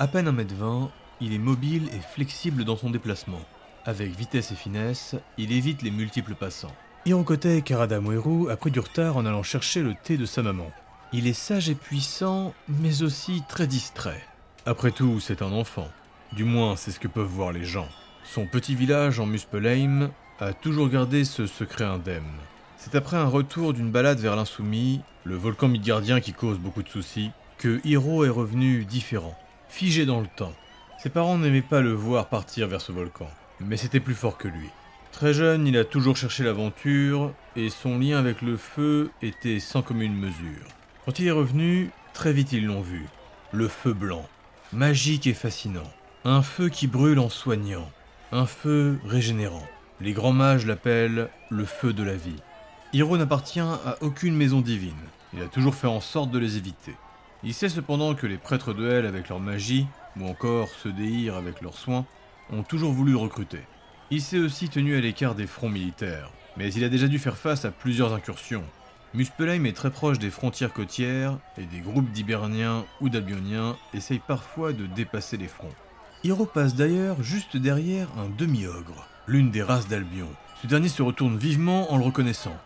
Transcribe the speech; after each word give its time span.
À 0.00 0.06
peine 0.06 0.34
1m20, 0.34 0.88
il 1.20 1.34
est 1.34 1.38
mobile 1.38 1.90
et 1.92 2.00
flexible 2.00 2.64
dans 2.64 2.78
son 2.78 2.88
déplacement. 2.88 3.42
Avec 3.84 4.16
vitesse 4.16 4.50
et 4.50 4.54
finesse, 4.54 5.14
il 5.36 5.52
évite 5.52 5.82
les 5.82 5.90
multiples 5.90 6.34
passants. 6.34 6.74
Hirokote 7.04 7.62
Karadamoeru 7.62 8.50
a 8.50 8.56
pris 8.56 8.70
du 8.70 8.80
retard 8.80 9.18
en 9.18 9.26
allant 9.26 9.42
chercher 9.42 9.82
le 9.82 9.92
thé 10.02 10.16
de 10.16 10.24
sa 10.24 10.42
maman. 10.42 10.70
Il 11.12 11.26
est 11.26 11.34
sage 11.34 11.68
et 11.68 11.74
puissant, 11.74 12.54
mais 12.66 13.02
aussi 13.02 13.42
très 13.46 13.66
distrait. 13.66 14.24
Après 14.64 14.90
tout, 14.90 15.20
c'est 15.20 15.42
un 15.42 15.52
enfant. 15.52 15.88
Du 16.32 16.44
moins, 16.44 16.76
c'est 16.76 16.92
ce 16.92 17.00
que 17.00 17.06
peuvent 17.06 17.26
voir 17.26 17.52
les 17.52 17.66
gens. 17.66 17.88
Son 18.24 18.46
petit 18.46 18.74
village 18.74 19.20
en 19.20 19.26
Muspelheim 19.26 20.08
a 20.40 20.54
toujours 20.54 20.88
gardé 20.88 21.26
ce 21.26 21.46
secret 21.46 21.84
indemne. 21.84 22.22
C'est 22.78 22.94
après 22.94 23.18
un 23.18 23.28
retour 23.28 23.74
d'une 23.74 23.90
balade 23.90 24.20
vers 24.20 24.36
l'insoumis, 24.36 25.02
le 25.24 25.36
volcan 25.36 25.68
midgardien 25.68 26.22
qui 26.22 26.32
cause 26.32 26.58
beaucoup 26.58 26.82
de 26.82 26.88
soucis, 26.88 27.32
que 27.58 27.82
Hiro 27.84 28.24
est 28.24 28.30
revenu 28.30 28.86
différent, 28.86 29.36
figé 29.70 30.04
dans 30.04 30.20
le 30.20 30.26
temps. 30.26 30.52
Ses 30.98 31.08
parents 31.08 31.38
n'aimaient 31.38 31.62
pas 31.62 31.80
le 31.80 31.92
voir 31.92 32.28
partir 32.28 32.68
vers 32.68 32.80
ce 32.80 32.92
volcan, 32.92 33.30
mais 33.60 33.76
c'était 33.76 34.00
plus 34.00 34.14
fort 34.14 34.36
que 34.36 34.48
lui. 34.48 34.68
Très 35.12 35.32
jeune, 35.32 35.66
il 35.66 35.76
a 35.78 35.84
toujours 35.84 36.16
cherché 36.16 36.44
l'aventure, 36.44 37.32
et 37.56 37.70
son 37.70 37.98
lien 37.98 38.18
avec 38.18 38.42
le 38.42 38.56
feu 38.56 39.10
était 39.22 39.60
sans 39.60 39.82
commune 39.82 40.14
mesure. 40.14 40.66
Quand 41.04 41.18
il 41.18 41.26
est 41.26 41.32
revenu, 41.32 41.90
très 42.12 42.32
vite 42.32 42.52
ils 42.52 42.66
l'ont 42.66 42.82
vu. 42.82 43.06
Le 43.52 43.68
feu 43.68 43.92
blanc, 43.92 44.28
magique 44.72 45.26
et 45.26 45.34
fascinant. 45.34 45.90
Un 46.24 46.42
feu 46.42 46.68
qui 46.68 46.86
brûle 46.86 47.18
en 47.18 47.30
soignant, 47.30 47.90
un 48.32 48.46
feu 48.46 48.98
régénérant. 49.06 49.66
Les 50.00 50.12
grands 50.12 50.32
mages 50.32 50.66
l'appellent 50.66 51.28
le 51.48 51.64
feu 51.64 51.92
de 51.92 52.02
la 52.02 52.14
vie. 52.14 52.42
Hiro 52.92 53.16
n'appartient 53.16 53.60
à 53.60 53.96
aucune 54.00 54.36
maison 54.36 54.60
divine. 54.60 54.92
Il 55.32 55.42
a 55.42 55.46
toujours 55.46 55.74
fait 55.74 55.86
en 55.86 56.00
sorte 56.00 56.30
de 56.30 56.38
les 56.38 56.56
éviter. 56.56 56.94
Il 57.42 57.54
sait 57.54 57.70
cependant 57.70 58.14
que 58.14 58.26
les 58.26 58.36
prêtres 58.36 58.74
de 58.74 58.86
Hell 58.86 59.06
avec 59.06 59.30
leur 59.30 59.40
magie, 59.40 59.86
ou 60.18 60.26
encore 60.28 60.68
ceux 60.68 60.92
d'Eir 60.92 61.36
avec 61.36 61.62
leurs 61.62 61.78
soins, 61.78 62.04
ont 62.52 62.62
toujours 62.62 62.92
voulu 62.92 63.14
recruter. 63.14 63.60
Il 64.10 64.20
s'est 64.20 64.38
aussi 64.38 64.68
tenu 64.68 64.96
à 64.96 65.00
l'écart 65.00 65.34
des 65.34 65.46
fronts 65.46 65.70
militaires, 65.70 66.30
mais 66.58 66.72
il 66.74 66.84
a 66.84 66.90
déjà 66.90 67.08
dû 67.08 67.18
faire 67.18 67.38
face 67.38 67.64
à 67.64 67.70
plusieurs 67.70 68.12
incursions. 68.12 68.64
Muspelheim 69.14 69.64
est 69.64 69.76
très 69.76 69.90
proche 69.90 70.18
des 70.18 70.30
frontières 70.30 70.72
côtières 70.72 71.38
et 71.56 71.64
des 71.64 71.80
groupes 71.80 72.10
d'Hiberniens 72.12 72.84
ou 73.00 73.08
d'Albioniens 73.08 73.76
essayent 73.94 74.20
parfois 74.24 74.72
de 74.72 74.86
dépasser 74.86 75.36
les 75.36 75.48
fronts. 75.48 75.74
Hiro 76.22 76.44
passe 76.44 76.74
d'ailleurs 76.74 77.22
juste 77.22 77.56
derrière 77.56 78.08
un 78.18 78.28
demi-ogre, 78.36 79.06
l'une 79.26 79.50
des 79.50 79.62
races 79.62 79.88
d'Albion. 79.88 80.28
Ce 80.60 80.66
dernier 80.66 80.88
se 80.88 81.02
retourne 81.02 81.38
vivement 81.38 81.90
en 81.90 81.96
le 81.96 82.04
reconnaissant. 82.04 82.56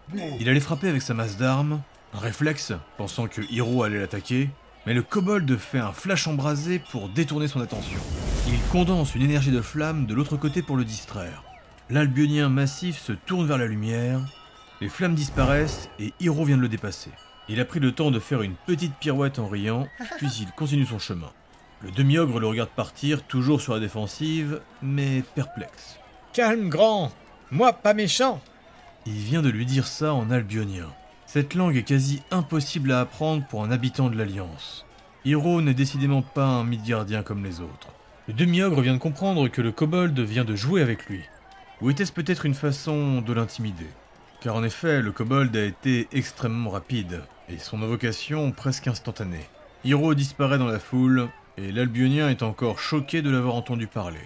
Il 0.40 0.48
allait 0.48 0.58
frapper 0.58 0.88
avec 0.88 1.02
sa 1.02 1.14
masse 1.14 1.36
d'armes, 1.36 1.80
un 2.12 2.18
réflexe, 2.18 2.72
pensant 2.96 3.28
que 3.28 3.40
Hiro 3.50 3.84
allait 3.84 4.00
l'attaquer, 4.00 4.50
mais 4.86 4.94
le 4.94 5.02
kobold 5.02 5.56
fait 5.56 5.78
un 5.78 5.92
flash 5.92 6.26
embrasé 6.26 6.78
pour 6.78 7.08
détourner 7.08 7.48
son 7.48 7.60
attention. 7.60 8.00
Il 8.48 8.60
condense 8.70 9.14
une 9.14 9.22
énergie 9.22 9.50
de 9.50 9.62
flamme 9.62 10.06
de 10.06 10.14
l'autre 10.14 10.36
côté 10.36 10.62
pour 10.62 10.76
le 10.76 10.84
distraire. 10.84 11.42
L'albionien 11.90 12.48
massif 12.48 12.98
se 12.98 13.12
tourne 13.12 13.46
vers 13.46 13.58
la 13.58 13.66
lumière, 13.66 14.20
les 14.80 14.88
flammes 14.88 15.14
disparaissent 15.14 15.88
et 15.98 16.12
Hiro 16.20 16.44
vient 16.44 16.56
de 16.56 16.62
le 16.62 16.68
dépasser. 16.68 17.10
Il 17.48 17.60
a 17.60 17.64
pris 17.64 17.80
le 17.80 17.92
temps 17.92 18.10
de 18.10 18.18
faire 18.18 18.42
une 18.42 18.54
petite 18.66 18.94
pirouette 18.94 19.38
en 19.38 19.48
riant, 19.48 19.86
puis 20.18 20.28
il 20.40 20.50
continue 20.52 20.86
son 20.86 20.98
chemin. 20.98 21.30
Le 21.82 21.90
demi-ogre 21.90 22.40
le 22.40 22.46
regarde 22.46 22.70
partir, 22.70 23.22
toujours 23.22 23.60
sur 23.60 23.74
la 23.74 23.80
défensive, 23.80 24.60
mais 24.82 25.22
perplexe. 25.34 25.98
Calme, 26.32 26.68
grand 26.68 27.12
Moi, 27.50 27.72
pas 27.72 27.94
méchant 27.94 28.40
Il 29.06 29.12
vient 29.12 29.42
de 29.42 29.50
lui 29.50 29.66
dire 29.66 29.86
ça 29.86 30.14
en 30.14 30.30
albionien. 30.30 30.88
Cette 31.34 31.56
langue 31.56 31.76
est 31.76 31.82
quasi 31.82 32.22
impossible 32.30 32.92
à 32.92 33.00
apprendre 33.00 33.44
pour 33.48 33.64
un 33.64 33.72
habitant 33.72 34.08
de 34.08 34.16
l'Alliance. 34.16 34.86
Hiro 35.24 35.60
n'est 35.62 35.74
décidément 35.74 36.22
pas 36.22 36.44
un 36.44 36.62
Midgardien 36.62 37.24
comme 37.24 37.42
les 37.42 37.60
autres. 37.60 37.88
Le 38.28 38.34
demi-ogre 38.34 38.82
vient 38.82 38.94
de 38.94 39.00
comprendre 39.00 39.48
que 39.48 39.60
le 39.60 39.72
kobold 39.72 40.16
vient 40.20 40.44
de 40.44 40.54
jouer 40.54 40.80
avec 40.80 41.06
lui. 41.06 41.22
Ou 41.80 41.90
était-ce 41.90 42.12
peut-être 42.12 42.46
une 42.46 42.54
façon 42.54 43.20
de 43.20 43.32
l'intimider? 43.32 43.88
Car 44.42 44.54
en 44.54 44.62
effet, 44.62 45.02
le 45.02 45.10
kobold 45.10 45.56
a 45.56 45.64
été 45.64 46.06
extrêmement 46.12 46.70
rapide, 46.70 47.22
et 47.48 47.58
son 47.58 47.82
invocation 47.82 48.52
presque 48.52 48.86
instantanée. 48.86 49.48
Hiro 49.82 50.14
disparaît 50.14 50.58
dans 50.58 50.68
la 50.68 50.78
foule, 50.78 51.30
et 51.56 51.72
l'Albionien 51.72 52.28
est 52.28 52.44
encore 52.44 52.78
choqué 52.78 53.22
de 53.22 53.30
l'avoir 53.30 53.56
entendu 53.56 53.88
parler. 53.88 54.22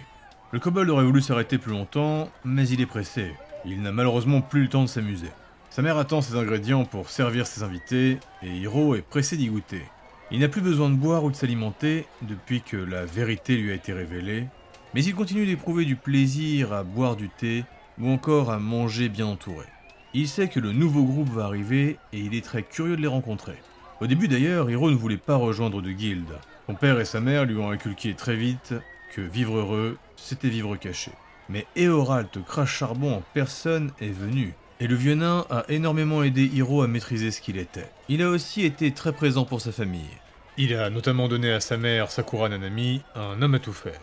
Le 0.51 0.59
kobold 0.59 0.91
aurait 0.91 1.05
voulu 1.05 1.23
s'arrêter 1.23 1.57
plus 1.57 1.71
longtemps, 1.71 2.29
mais 2.45 2.69
il 2.69 2.81
est 2.81 2.85
pressé. 2.85 3.33
Il 3.65 3.81
n'a 3.81 3.91
malheureusement 3.91 4.41
plus 4.41 4.61
le 4.61 4.69
temps 4.69 4.83
de 4.83 4.87
s'amuser. 4.87 5.31
Sa 5.79 5.83
mère 5.83 5.97
attend 5.97 6.19
ses 6.19 6.35
ingrédients 6.35 6.83
pour 6.83 7.09
servir 7.09 7.47
ses 7.47 7.63
invités, 7.63 8.17
et 8.43 8.49
Hiro 8.49 8.95
est 8.95 9.01
pressé 9.01 9.37
d'y 9.37 9.47
goûter. 9.47 9.81
Il 10.29 10.41
n'a 10.41 10.49
plus 10.49 10.59
besoin 10.59 10.89
de 10.89 10.95
boire 10.95 11.23
ou 11.23 11.31
de 11.31 11.37
s'alimenter 11.37 12.05
depuis 12.21 12.61
que 12.61 12.75
la 12.75 13.05
vérité 13.05 13.55
lui 13.55 13.71
a 13.71 13.75
été 13.75 13.93
révélée, 13.93 14.47
mais 14.93 15.05
il 15.05 15.15
continue 15.15 15.45
d'éprouver 15.45 15.85
du 15.85 15.95
plaisir 15.95 16.73
à 16.73 16.83
boire 16.83 17.15
du 17.15 17.29
thé 17.29 17.63
ou 17.97 18.09
encore 18.09 18.51
à 18.51 18.59
manger 18.59 19.07
bien 19.07 19.27
entouré. 19.27 19.67
Il 20.13 20.27
sait 20.27 20.49
que 20.49 20.59
le 20.59 20.73
nouveau 20.73 21.05
groupe 21.05 21.29
va 21.29 21.45
arriver 21.45 21.97
et 22.11 22.19
il 22.19 22.35
est 22.35 22.43
très 22.43 22.63
curieux 22.63 22.97
de 22.97 23.01
les 23.01 23.07
rencontrer. 23.07 23.55
Au 24.01 24.07
début 24.07 24.27
d'ailleurs, 24.27 24.69
Hiro 24.69 24.91
ne 24.91 24.97
voulait 24.97 25.15
pas 25.15 25.37
rejoindre 25.37 25.81
de 25.81 25.91
guilde. 25.91 26.39
Son 26.67 26.75
père 26.75 26.99
et 26.99 27.05
sa 27.05 27.21
mère 27.21 27.45
lui 27.45 27.55
ont 27.55 27.71
inculqué 27.71 28.15
très 28.15 28.35
vite 28.35 28.73
que 29.15 29.21
vivre 29.21 29.55
heureux, 29.55 29.97
c'était 30.17 30.49
vivre 30.49 30.75
caché. 30.75 31.11
Mais 31.47 31.65
Eoralt 31.77 32.43
Crash 32.45 32.79
Charbon 32.79 33.13
en 33.13 33.23
personne 33.33 33.93
est 34.01 34.11
venu 34.11 34.53
et 34.79 34.87
le 34.87 34.95
vieux 34.95 35.15
nain 35.15 35.45
a 35.49 35.65
énormément 35.67 36.23
aidé 36.23 36.45
Hiro 36.45 36.81
à 36.81 36.87
maîtriser 36.87 37.31
ce 37.31 37.41
qu'il 37.41 37.57
était. 37.57 37.89
Il 38.07 38.21
a 38.21 38.29
aussi 38.29 38.63
été 38.63 38.91
très 38.91 39.11
présent 39.11 39.43
pour 39.43 39.61
sa 39.61 39.71
famille. 39.71 40.17
Il 40.57 40.73
a 40.73 40.89
notamment 40.89 41.27
donné 41.27 41.51
à 41.51 41.59
sa 41.59 41.77
mère 41.77 42.11
Sakura 42.11 42.49
Nanami 42.49 43.01
un 43.15 43.41
homme 43.41 43.55
à 43.55 43.59
tout 43.59 43.73
faire. 43.73 43.99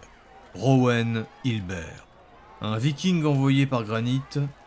Rowan 0.54 1.24
Hilbert. 1.44 2.06
Un 2.60 2.78
viking 2.78 3.24
envoyé 3.24 3.66
par 3.66 3.84
Granit, 3.84 4.22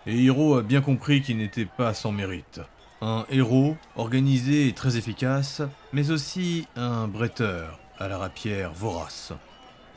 et 0.05 0.15
Hiro 0.15 0.57
a 0.57 0.61
bien 0.61 0.81
compris 0.81 1.21
qu'il 1.21 1.37
n'était 1.37 1.65
pas 1.65 1.93
sans 1.93 2.11
mérite. 2.11 2.61
Un 3.01 3.25
héros, 3.29 3.77
organisé 3.95 4.67
et 4.67 4.73
très 4.73 4.97
efficace, 4.97 5.61
mais 5.93 6.11
aussi 6.11 6.67
un 6.75 7.07
bretteur, 7.07 7.79
à 7.97 8.07
la 8.07 8.17
rapière 8.17 8.73
vorace. 8.73 9.33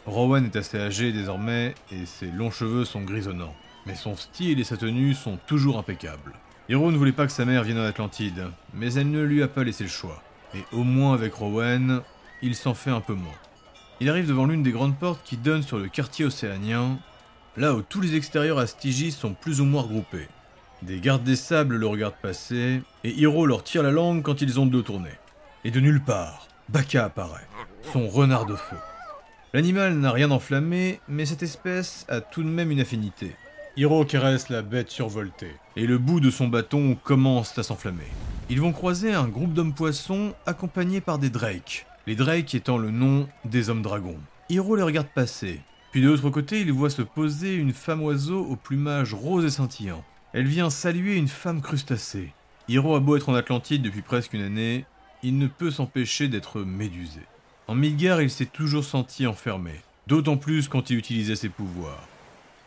Rowan 0.06 0.44
est 0.44 0.56
assez 0.56 0.78
âgé 0.78 1.12
désormais, 1.12 1.74
et 1.90 2.06
ses 2.06 2.26
longs 2.26 2.50
cheveux 2.50 2.84
sont 2.84 3.02
grisonnants 3.02 3.54
mais 3.87 3.94
son 3.94 4.16
style 4.16 4.60
et 4.60 4.65
sa 4.65 4.76
tenue 4.76 5.15
sont 5.15 5.38
toujours 5.47 5.78
impeccables. 5.78 6.32
Hiro 6.69 6.91
ne 6.91 6.97
voulait 6.97 7.12
pas 7.12 7.26
que 7.26 7.32
sa 7.32 7.44
mère 7.44 7.65
vienne 7.65 7.78
en 7.78 7.84
Atlantide, 7.84 8.47
mais 8.75 8.94
elle 8.94 9.10
ne 9.10 9.22
lui 9.22 9.43
a 9.43 9.48
pas 9.48 9.65
laissé 9.65 9.84
le 9.84 9.91
choix. 9.91 10.22
Et 10.54 10.65
au 10.72 10.84
moins 10.84 11.15
avec 11.15 11.34
Rowan, 11.34 12.03
il 12.42 12.54
s'en 12.54 12.75
fait 12.75 12.91
un 12.91 13.00
peu 13.00 13.15
moins. 13.15 13.34
Il 14.00 14.09
arrive 14.09 14.28
devant 14.28 14.47
l'une 14.47 14.62
des 14.62 14.72
grandes 14.72 14.97
portes 14.97 15.22
qui 15.25 15.37
donnent 15.37 15.62
sur 15.62 15.78
le 15.78 15.88
quartier 15.88 16.25
océanien, 16.25 16.98
là 17.56 17.75
où 17.75 17.82
tous 17.82 18.00
les 18.00 18.16
extérieurs 18.16 18.59
à 18.59 18.66
sont 18.66 19.34
plus 19.34 19.60
ou 19.60 19.65
moins 19.65 19.82
regroupés. 19.82 20.28
Des 20.82 21.00
gardes 21.00 21.22
des 21.22 21.37
sables 21.37 21.76
le 21.76 21.87
regardent 21.87 22.15
passer, 22.21 22.82
et 23.04 23.10
Hiro 23.10 23.47
leur 23.47 23.62
tire 23.62 23.82
la 23.82 23.91
langue 23.91 24.22
quand 24.22 24.42
ils 24.42 24.59
ont 24.59 24.66
de 24.66 24.76
le 24.76 24.82
tourner. 24.82 25.12
Et 25.65 25.71
de 25.71 25.78
nulle 25.78 26.03
part, 26.03 26.48
Baka 26.69 27.04
apparaît, 27.04 27.47
son 27.92 28.09
renard 28.09 28.47
de 28.47 28.56
feu. 28.56 28.76
L'animal 29.53 29.94
n'a 29.94 30.10
rien 30.10 30.31
enflammé, 30.31 31.00
mais 31.09 31.26
cette 31.26 31.42
espèce 31.42 32.06
a 32.09 32.21
tout 32.21 32.42
de 32.42 32.48
même 32.48 32.71
une 32.71 32.81
affinité. 32.81 33.37
Hiro 33.75 34.05
caresse 34.05 34.50
la 34.50 34.60
bête 34.60 34.91
survoltée, 34.91 35.56
et 35.77 35.87
le 35.87 35.97
bout 35.97 36.21
de 36.21 36.31
son 36.31 36.47
bâton 36.47 36.94
commence 37.03 37.56
à 37.59 37.62
s'enflammer. 37.62 38.09
Ils 38.50 38.60
vont 38.60 38.72
croiser 38.72 39.15
un 39.15 39.28
groupe 39.28 39.55
d'hommes 39.55 39.72
poissons 39.72 40.34
accompagnés 40.44 41.00
par 41.00 41.19
des 41.19 41.31
drakes, 41.31 41.87
les 42.06 42.15
drakes 42.15 42.55
étant 42.55 42.77
le 42.77 42.91
nom 42.91 43.27
des 43.47 43.71
hommes 43.71 43.81
dragons. 43.81 44.19
Hiro 44.50 44.77
les 44.77 44.83
regarde 44.83 45.06
passer, 45.15 45.62
puis 45.91 46.03
de 46.03 46.09
l'autre 46.09 46.28
côté 46.28 46.60
il 46.60 46.71
voit 46.71 46.91
se 46.91 47.00
poser 47.00 47.55
une 47.55 47.72
femme 47.72 48.03
oiseau 48.03 48.44
au 48.44 48.56
plumage 48.56 49.15
rose 49.15 49.47
et 49.47 49.50
scintillant. 49.50 50.04
Elle 50.34 50.47
vient 50.47 50.69
saluer 50.69 51.16
une 51.16 51.28
femme 51.28 51.62
crustacée. 51.62 52.34
Hiro 52.69 52.94
a 52.94 53.00
beau 53.00 53.16
être 53.16 53.31
en 53.31 53.34
Atlantide 53.34 53.81
depuis 53.81 54.03
presque 54.03 54.34
une 54.34 54.43
année, 54.43 54.84
il 55.22 55.39
ne 55.39 55.47
peut 55.47 55.71
s'empêcher 55.71 56.28
d'être 56.28 56.60
médusé. 56.60 57.21
En 57.69 57.75
Midgard, 57.75 58.21
il 58.21 58.28
s'est 58.28 58.44
toujours 58.44 58.84
senti 58.84 59.27
enfermé, 59.27 59.80
d'autant 60.09 60.36
plus 60.36 60.68
quand 60.68 60.91
il 60.91 60.98
utilisait 60.98 61.36
ses 61.36 61.48
pouvoirs. 61.48 62.07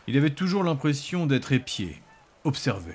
Il 0.08 0.16
avait 0.16 0.30
toujours 0.30 0.62
l'impression 0.62 1.26
d'être 1.26 1.50
épié, 1.50 2.00
observé. 2.44 2.92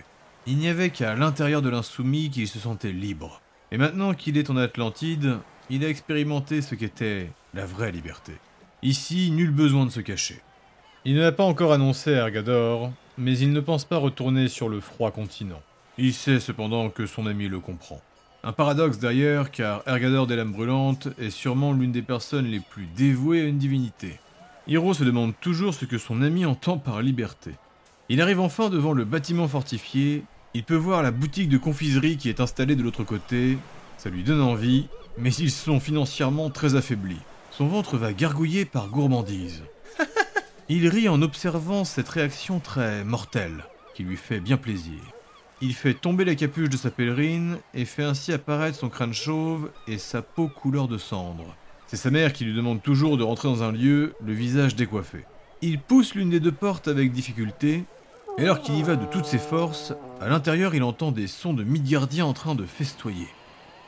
Il 0.48 0.58
n'y 0.58 0.70
avait 0.70 0.92
qu'à 0.92 1.14
l'intérieur 1.14 1.62
de 1.62 1.70
l'insoumis 1.70 2.30
qu'il 2.30 2.48
se 2.48 2.58
sentait 2.58 2.94
libre. 2.94 3.42
Et 3.72 3.78
maintenant 3.78 4.14
qu'il 4.14 4.38
est 4.38 4.50
en 4.50 4.56
Atlantide, 4.56 5.38
il 5.70 5.84
a 5.84 5.90
expérimenté 5.90 6.62
ce 6.62 6.74
qu'était 6.74 7.30
la 7.54 7.66
vraie 7.66 7.92
liberté. 7.92 8.32
Ici, 8.82 9.30
nul 9.32 9.52
besoin 9.52 9.86
de 9.86 9.92
se 9.92 10.00
cacher. 10.00 10.40
Il 11.04 11.16
ne 11.16 11.22
l'a 11.22 11.34
pas 11.34 11.44
encore 11.44 11.74
annoncé 11.74 12.14
à 12.14 12.28
Ergador, 12.28 12.94
mais 13.18 13.38
il 13.38 13.52
ne 13.52 13.60
pense 13.60 13.84
pas 13.84 13.98
retourner 13.98 14.48
sur 14.48 14.70
le 14.70 14.80
froid 14.80 15.12
continent. 15.12 15.62
Il 15.98 16.14
sait 16.14 16.40
cependant 16.40 16.90
que 16.90 17.06
son 17.06 17.28
ami 17.28 17.50
le 17.50 17.60
comprend. 17.60 18.02
Un 18.44 18.54
paradoxe 18.54 19.00
d'ailleurs, 19.00 19.52
car 19.52 19.84
Ergador 19.86 20.28
des 20.28 20.38
Lames 20.38 20.54
Brûlantes 20.54 21.10
est 21.20 21.30
sûrement 21.30 21.74
l'une 21.74 21.92
des 21.92 22.02
personnes 22.02 22.48
les 22.48 22.62
plus 22.62 22.88
dévouées 22.96 23.42
à 23.42 23.46
une 23.46 23.58
divinité. 23.58 24.20
Hiro 24.72 24.94
se 24.94 25.04
demande 25.04 25.34
toujours 25.42 25.74
ce 25.74 25.84
que 25.84 25.98
son 25.98 26.22
ami 26.22 26.46
entend 26.46 26.78
par 26.78 27.02
liberté. 27.02 27.52
Il 28.08 28.22
arrive 28.22 28.40
enfin 28.40 28.70
devant 28.70 28.94
le 28.94 29.04
bâtiment 29.04 29.50
fortifié, 29.50 30.24
il 30.54 30.64
peut 30.64 30.78
voir 30.78 31.04
la 31.04 31.12
boutique 31.12 31.50
de 31.50 31.58
confiserie 31.58 32.16
qui 32.16 32.30
est 32.30 32.40
installée 32.40 32.78
de 32.78 32.82
l'autre 32.82 33.04
côté, 33.04 33.58
ça 33.98 34.10
lui 34.10 34.24
donne 34.24 34.40
envie, 34.40 34.88
mais 35.18 35.34
ils 35.34 35.52
sont 35.52 35.82
financièrement 35.82 36.50
très 36.50 36.76
affaiblis. 36.76 37.20
Son 37.52 37.68
ventre 37.68 37.98
va 37.98 38.14
gargouiller 38.14 38.64
par 38.64 38.88
gourmandise. 38.88 39.62
Il 40.70 40.88
rit 40.88 41.10
en 41.10 41.22
observant 41.22 41.84
cette 41.84 42.08
réaction 42.08 42.62
très 42.62 43.04
mortelle, 43.04 43.66
qui 43.94 44.04
lui 44.04 44.16
fait 44.16 44.40
bien 44.40 44.56
plaisir. 44.56 45.02
Il 45.60 45.74
fait 45.74 45.96
tomber 45.96 46.24
la 46.24 46.36
capuche 46.36 46.70
de 46.70 46.78
sa 46.78 46.92
pèlerine 46.92 47.58
et 47.74 47.84
fait 47.84 48.04
ainsi 48.04 48.32
apparaître 48.32 48.78
son 48.78 48.88
crâne 48.88 49.14
chauve 49.14 49.70
et 49.90 49.98
sa 49.98 50.22
peau 50.22 50.48
couleur 50.48 50.88
de 50.88 50.98
cendre. 50.98 51.58
C'est 51.92 51.98
sa 51.98 52.10
mère 52.10 52.32
qui 52.32 52.46
lui 52.46 52.54
demande 52.54 52.82
toujours 52.82 53.18
de 53.18 53.24
rentrer 53.24 53.50
dans 53.50 53.64
un 53.64 53.74
lieu, 53.74 54.14
le 54.26 54.32
visage 54.32 54.78
décoiffé. 54.78 55.26
Il 55.62 55.78
pousse 55.78 56.16
l'une 56.16 56.30
des 56.30 56.40
deux 56.40 56.54
portes 56.54 56.88
avec 56.88 57.12
difficulté, 57.12 57.84
et 58.38 58.44
alors 58.44 58.62
qu'il 58.62 58.78
y 58.78 58.82
va 58.82 58.96
de 58.96 59.06
toutes 59.06 59.26
ses 59.26 59.38
forces, 59.38 59.92
à 60.22 60.30
l'intérieur 60.30 60.74
il 60.74 60.84
entend 60.84 61.12
des 61.12 61.28
sons 61.28 61.54
de 61.54 61.66
Midgardiens 61.66 62.24
en 62.24 62.32
train 62.32 62.56
de 62.56 62.64
festoyer. 62.64 63.28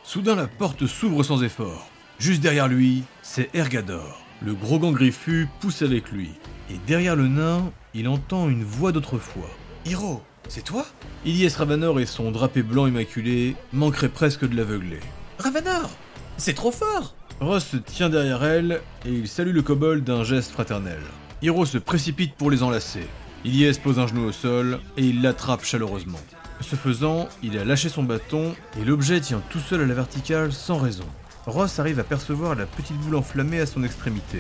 Soudain 0.04 0.36
la 0.36 0.48
porte 0.48 0.86
s'ouvre 0.86 1.24
sans 1.24 1.44
effort. 1.44 1.88
Juste 2.20 2.42
derrière 2.42 2.68
lui, 2.68 3.04
c'est 3.22 3.50
Ergador. 3.56 4.22
Le 4.42 4.54
gros 4.54 4.80
gant 4.80 4.92
griffu 4.92 5.48
pousse 5.62 5.82
avec 5.82 6.12
lui. 6.12 6.32
Et 6.70 6.80
derrière 6.86 7.16
le 7.16 7.30
nain, 7.30 7.72
il 7.94 8.10
entend 8.10 8.50
une 8.50 8.66
voix 8.66 8.92
d'autrefois. 8.92 9.50
Hiro, 9.86 10.22
c'est 10.50 10.66
toi? 10.66 10.86
Ilyes 11.24 11.56
Ravanor 11.56 12.02
et 12.02 12.06
son 12.06 12.32
drapé 12.32 12.64
blanc 12.64 12.86
immaculé 12.86 13.56
manqueraient 13.72 14.10
presque 14.10 14.46
de 14.46 14.58
l'aveugler. 14.58 15.00
Ravanor 15.40 15.90
C'est 16.36 16.54
trop 16.54 16.72
fort 16.72 17.16
Ross 17.44 17.76
tient 17.86 18.10
derrière 18.10 18.42
elle 18.46 18.80
et 19.06 19.12
il 19.12 19.28
salue 19.28 19.54
le 19.54 19.62
kobold 19.62 20.06
d'un 20.06 20.24
geste 20.24 20.52
fraternel. 20.52 21.00
Hiro 21.42 21.66
se 21.66 21.78
précipite 21.78 22.36
pour 22.36 22.50
les 22.50 22.64
enlacer. 22.64 23.06
Ilyes 23.44 23.80
pose 23.84 24.00
un 24.00 24.08
genou 24.08 24.24
au 24.26 24.32
sol 24.32 24.80
et 24.96 25.04
il 25.04 25.22
l'attrape 25.22 25.66
chaleureusement. 25.66 26.22
Ce 26.62 26.78
faisant, 26.78 27.28
il 27.44 27.58
a 27.58 27.66
lâché 27.66 27.90
son 27.90 28.04
bâton 28.04 28.56
et 28.80 28.86
l'objet 28.86 29.20
tient 29.20 29.42
tout 29.50 29.60
seul 29.60 29.82
à 29.82 29.86
la 29.86 29.94
verticale 29.94 30.54
sans 30.54 30.78
raison. 30.78 31.04
Ross 31.46 31.80
arrive 31.80 32.00
à 32.00 32.06
percevoir 32.06 32.56
la 32.56 32.66
petite 32.66 32.98
boule 33.00 33.18
enflammée 33.18 33.60
à 33.60 33.66
son 33.66 33.84
extrémité. 33.84 34.40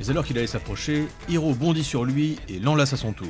Mais 0.00 0.10
alors 0.10 0.24
qu'il 0.24 0.36
allait 0.36 0.48
s'approcher, 0.48 1.06
Hiro 1.28 1.54
bondit 1.54 1.84
sur 1.84 2.04
lui 2.04 2.36
et 2.48 2.58
l'enlace 2.58 2.94
à 2.94 2.96
son 2.96 3.12
tour. 3.12 3.28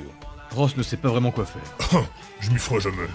Ross 0.52 0.78
ne 0.78 0.82
sait 0.82 0.96
pas 0.96 1.10
vraiment 1.10 1.30
quoi 1.30 1.44
faire. 1.44 2.00
Je 2.40 2.50
m'y 2.50 2.58
ferai 2.58 2.80
jamais. 2.80 3.08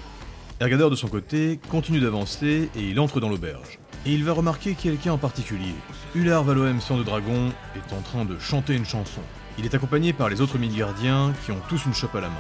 Ergador 0.62 0.90
de 0.90 0.96
son 0.96 1.10
côté 1.10 1.60
continue 1.70 2.00
d'avancer 2.00 2.70
et 2.78 2.82
il 2.82 2.98
entre 3.02 3.20
dans 3.20 3.28
l'auberge. 3.28 3.78
Et 4.06 4.14
il 4.14 4.24
va 4.24 4.32
remarquer 4.32 4.74
quelqu'un 4.74 5.12
en 5.12 5.18
particulier. 5.18 5.74
Ular 6.16 6.46
Valoem 6.46 6.80
Sang 6.80 6.98
de 6.98 7.04
Dragon 7.04 7.52
est 7.76 7.94
en 7.94 8.00
train 8.00 8.24
de 8.24 8.40
chanter 8.40 8.74
une 8.74 8.86
chanson. 8.86 9.20
Il 9.60 9.66
est 9.66 9.76
accompagné 9.76 10.14
par 10.14 10.30
les 10.30 10.40
autres 10.40 10.58
Midgardiens 10.58 11.34
qui 11.44 11.52
ont 11.52 11.60
tous 11.68 11.86
une 11.86 11.94
chope 11.94 12.16
à 12.16 12.22
la 12.22 12.30
main. 12.30 12.36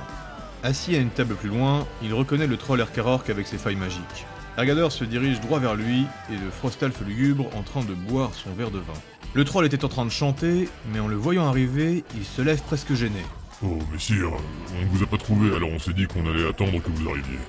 Assis 0.63 0.95
à 0.95 0.99
une 0.99 1.09
table 1.09 1.35
plus 1.35 1.49
loin, 1.49 1.85
il 2.01 2.13
reconnaît 2.13 2.47
le 2.47 2.55
troll 2.55 2.79
Erkarork 2.79 3.29
avec 3.29 3.47
ses 3.47 3.57
failles 3.57 3.75
magiques. 3.75 4.25
Ergador 4.57 4.93
se 4.93 5.03
dirige 5.03 5.41
droit 5.41 5.59
vers 5.59 5.75
lui 5.75 6.05
et 6.29 6.37
le 6.37 6.49
Frostalf 6.51 7.01
lugubre 7.01 7.49
en 7.53 7.63
train 7.63 7.83
de 7.83 7.93
boire 7.93 8.33
son 8.33 8.53
verre 8.53 8.71
de 8.71 8.79
vin. 8.79 8.93
Le 9.33 9.43
troll 9.43 9.65
était 9.65 9.83
en 9.83 9.89
train 9.89 10.05
de 10.05 10.09
chanter, 10.09 10.69
mais 10.93 11.01
en 11.01 11.09
le 11.09 11.17
voyant 11.17 11.47
arriver, 11.47 12.05
il 12.15 12.23
se 12.23 12.41
lève 12.41 12.61
presque 12.61 12.93
gêné. 12.93 13.25
Oh, 13.61 13.77
messire, 13.91 14.31
on 14.73 14.85
ne 14.85 14.89
vous 14.89 15.03
a 15.03 15.07
pas 15.07 15.17
trouvé, 15.17 15.53
alors 15.53 15.69
on 15.69 15.79
s'est 15.79 15.91
dit 15.91 16.05
qu'on 16.05 16.25
allait 16.29 16.47
attendre 16.47 16.81
que 16.81 16.89
vous 16.89 17.09
arriviez. 17.09 17.39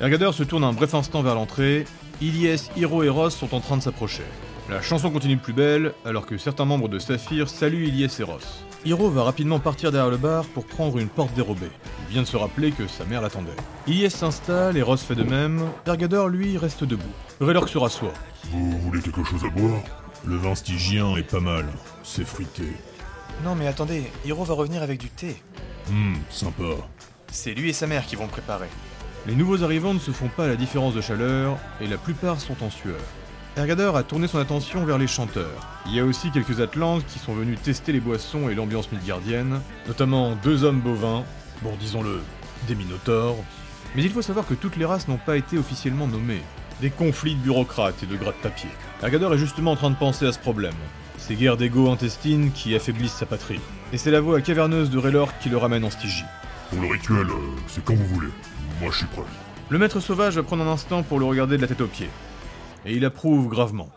Ergador 0.00 0.32
se 0.32 0.44
tourne 0.44 0.64
un 0.64 0.72
bref 0.72 0.94
instant 0.94 1.22
vers 1.22 1.34
l'entrée. 1.34 1.84
Ilyes, 2.22 2.70
Hiro 2.74 3.02
et 3.02 3.10
Ross 3.10 3.36
sont 3.36 3.54
en 3.54 3.60
train 3.60 3.76
de 3.76 3.82
s'approcher. 3.82 4.22
La 4.70 4.80
chanson 4.80 5.10
continue 5.10 5.36
de 5.36 5.40
plus 5.40 5.52
belle, 5.52 5.92
alors 6.06 6.24
que 6.24 6.38
certains 6.38 6.64
membres 6.64 6.88
de 6.88 6.98
Saphir 6.98 7.50
saluent 7.50 7.88
Ilyes 7.88 8.08
et 8.18 8.22
Ross. 8.22 8.64
Hiro 8.86 9.10
va 9.10 9.24
rapidement 9.24 9.58
partir 9.58 9.92
derrière 9.92 10.10
le 10.10 10.16
bar 10.16 10.46
pour 10.46 10.64
prendre 10.64 10.96
une 10.98 11.08
porte 11.08 11.34
dérobée. 11.34 11.70
Il 12.08 12.14
vient 12.14 12.22
de 12.22 12.26
se 12.26 12.38
rappeler 12.38 12.72
que 12.72 12.86
sa 12.86 13.04
mère 13.04 13.20
l'attendait. 13.20 13.50
Ilyes 13.86 14.10
s'installe 14.10 14.78
et 14.78 14.82
Ross 14.82 15.02
fait 15.02 15.14
de 15.14 15.22
même. 15.22 15.60
Ergador, 15.86 16.28
lui, 16.28 16.56
reste 16.56 16.84
debout. 16.84 17.04
Raylork 17.42 17.68
se 17.68 17.76
rassoit. 17.76 18.14
Vous 18.52 18.78
voulez 18.78 19.02
quelque 19.02 19.22
chose 19.24 19.44
à 19.44 19.50
boire? 19.50 19.82
Le 20.24 20.36
vin 20.36 20.54
stygien 20.54 21.14
est 21.16 21.30
pas 21.30 21.40
mal. 21.40 21.66
C'est 22.04 22.26
fruité. 22.26 22.64
Non 23.44 23.54
mais 23.54 23.66
attendez, 23.66 24.04
Hiro 24.24 24.44
va 24.44 24.54
revenir 24.54 24.82
avec 24.82 24.98
du 24.98 25.10
thé. 25.10 25.36
Hum, 25.90 26.16
sympa. 26.30 26.64
C'est 27.30 27.52
lui 27.52 27.70
et 27.70 27.74
sa 27.74 27.86
mère 27.86 28.06
qui 28.06 28.16
vont 28.16 28.24
le 28.24 28.30
préparer. 28.30 28.68
Les 29.26 29.34
nouveaux 29.34 29.62
arrivants 29.62 29.92
ne 29.92 29.98
se 29.98 30.12
font 30.12 30.28
pas 30.28 30.48
la 30.48 30.56
différence 30.56 30.94
de 30.94 31.02
chaleur, 31.02 31.58
et 31.80 31.86
la 31.86 31.98
plupart 31.98 32.40
sont 32.40 32.64
en 32.64 32.70
sueur. 32.70 33.00
Ergador 33.56 33.96
a 33.96 34.02
tourné 34.02 34.26
son 34.26 34.38
attention 34.38 34.84
vers 34.86 34.96
les 34.96 35.06
chanteurs. 35.06 35.66
Il 35.86 35.94
y 35.94 36.00
a 36.00 36.04
aussi 36.04 36.30
quelques 36.30 36.60
Atlantes 36.60 37.04
qui 37.06 37.18
sont 37.18 37.34
venus 37.34 37.60
tester 37.60 37.92
les 37.92 38.00
boissons 38.00 38.48
et 38.48 38.54
l'ambiance 38.54 38.90
midgardienne, 38.90 39.60
notamment 39.86 40.36
deux 40.42 40.64
hommes 40.64 40.80
bovins, 40.80 41.24
bon 41.60 41.76
disons-le, 41.78 42.20
des 42.66 42.74
minotaures. 42.74 43.36
Mais 43.94 44.02
il 44.02 44.10
faut 44.10 44.22
savoir 44.22 44.46
que 44.46 44.54
toutes 44.54 44.76
les 44.76 44.86
races 44.86 45.06
n'ont 45.06 45.18
pas 45.18 45.36
été 45.36 45.58
officiellement 45.58 46.06
nommées. 46.06 46.42
Des 46.80 46.90
conflits 46.90 47.34
de 47.34 47.40
bureaucrates 47.40 48.02
et 48.02 48.06
de 48.06 48.16
gratte-papier. 48.16 48.70
Ergador 49.02 49.34
est 49.34 49.38
justement 49.38 49.72
en 49.72 49.76
train 49.76 49.90
de 49.90 49.96
penser 49.96 50.26
à 50.26 50.32
ce 50.32 50.38
problème. 50.38 50.72
Ces 51.18 51.34
guerres 51.34 51.58
d'ego 51.58 51.90
intestines 51.90 52.52
qui 52.52 52.74
affaiblissent 52.74 53.12
sa 53.12 53.26
patrie. 53.26 53.60
Et 53.92 53.98
c'est 53.98 54.10
la 54.10 54.22
voix 54.22 54.40
caverneuse 54.40 54.88
de 54.88 54.96
Raylor 54.96 55.36
qui 55.40 55.50
le 55.50 55.58
ramène 55.58 55.84
en 55.84 55.90
Stygie. 55.90 56.24
Pour 56.70 56.80
le 56.80 56.88
rituel, 56.88 57.26
euh, 57.28 57.34
c'est 57.66 57.84
quand 57.84 57.94
vous 57.94 58.06
voulez. 58.06 58.30
Moi, 58.80 58.90
je 58.92 58.98
suis 58.98 59.06
prêt. 59.06 59.22
Le 59.70 59.78
maître 59.78 59.98
sauvage 59.98 60.36
va 60.36 60.44
prendre 60.44 60.62
un 60.62 60.72
instant 60.72 61.02
pour 61.02 61.18
le 61.18 61.24
regarder 61.24 61.56
de 61.56 61.62
la 61.62 61.68
tête 61.68 61.80
aux 61.80 61.88
pieds. 61.88 62.10
Et 62.86 62.94
il 62.94 63.04
approuve 63.04 63.48
gravement. 63.48 63.90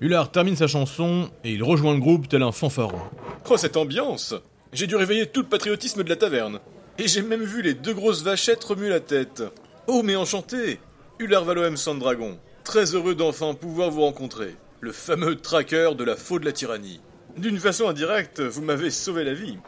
Ular 0.00 0.30
termine 0.30 0.56
sa 0.56 0.66
chanson 0.66 1.30
et 1.44 1.52
il 1.52 1.62
rejoint 1.62 1.94
le 1.94 2.00
groupe 2.00 2.28
tel 2.28 2.42
un 2.42 2.50
fanfaron. 2.50 3.00
Oh, 3.48 3.56
cette 3.56 3.76
ambiance 3.76 4.34
J'ai 4.72 4.88
dû 4.88 4.96
réveiller 4.96 5.26
tout 5.26 5.42
le 5.42 5.48
patriotisme 5.48 6.02
de 6.02 6.08
la 6.08 6.16
taverne. 6.16 6.58
Et 6.98 7.06
j'ai 7.06 7.22
même 7.22 7.44
vu 7.44 7.62
les 7.62 7.74
deux 7.74 7.94
grosses 7.94 8.24
vachettes 8.24 8.64
remuer 8.64 8.88
la 8.88 9.00
tête. 9.00 9.44
Oh, 9.86 10.02
mais 10.04 10.16
enchanté 10.16 10.80
Ular 11.20 11.44
Valoem 11.44 11.76
Sandragon. 11.76 12.38
Très 12.64 12.94
heureux 12.96 13.14
d'enfin 13.14 13.54
pouvoir 13.54 13.90
vous 13.90 14.02
rencontrer. 14.02 14.56
Le 14.80 14.90
fameux 14.90 15.36
tracker 15.36 15.90
de 15.96 16.04
la 16.04 16.16
faux 16.16 16.40
de 16.40 16.44
la 16.44 16.52
tyrannie. 16.52 17.00
D'une 17.36 17.58
façon 17.58 17.88
indirecte, 17.88 18.40
vous 18.40 18.62
m'avez 18.62 18.90
sauvé 18.90 19.22
la 19.22 19.34
vie. 19.34 19.58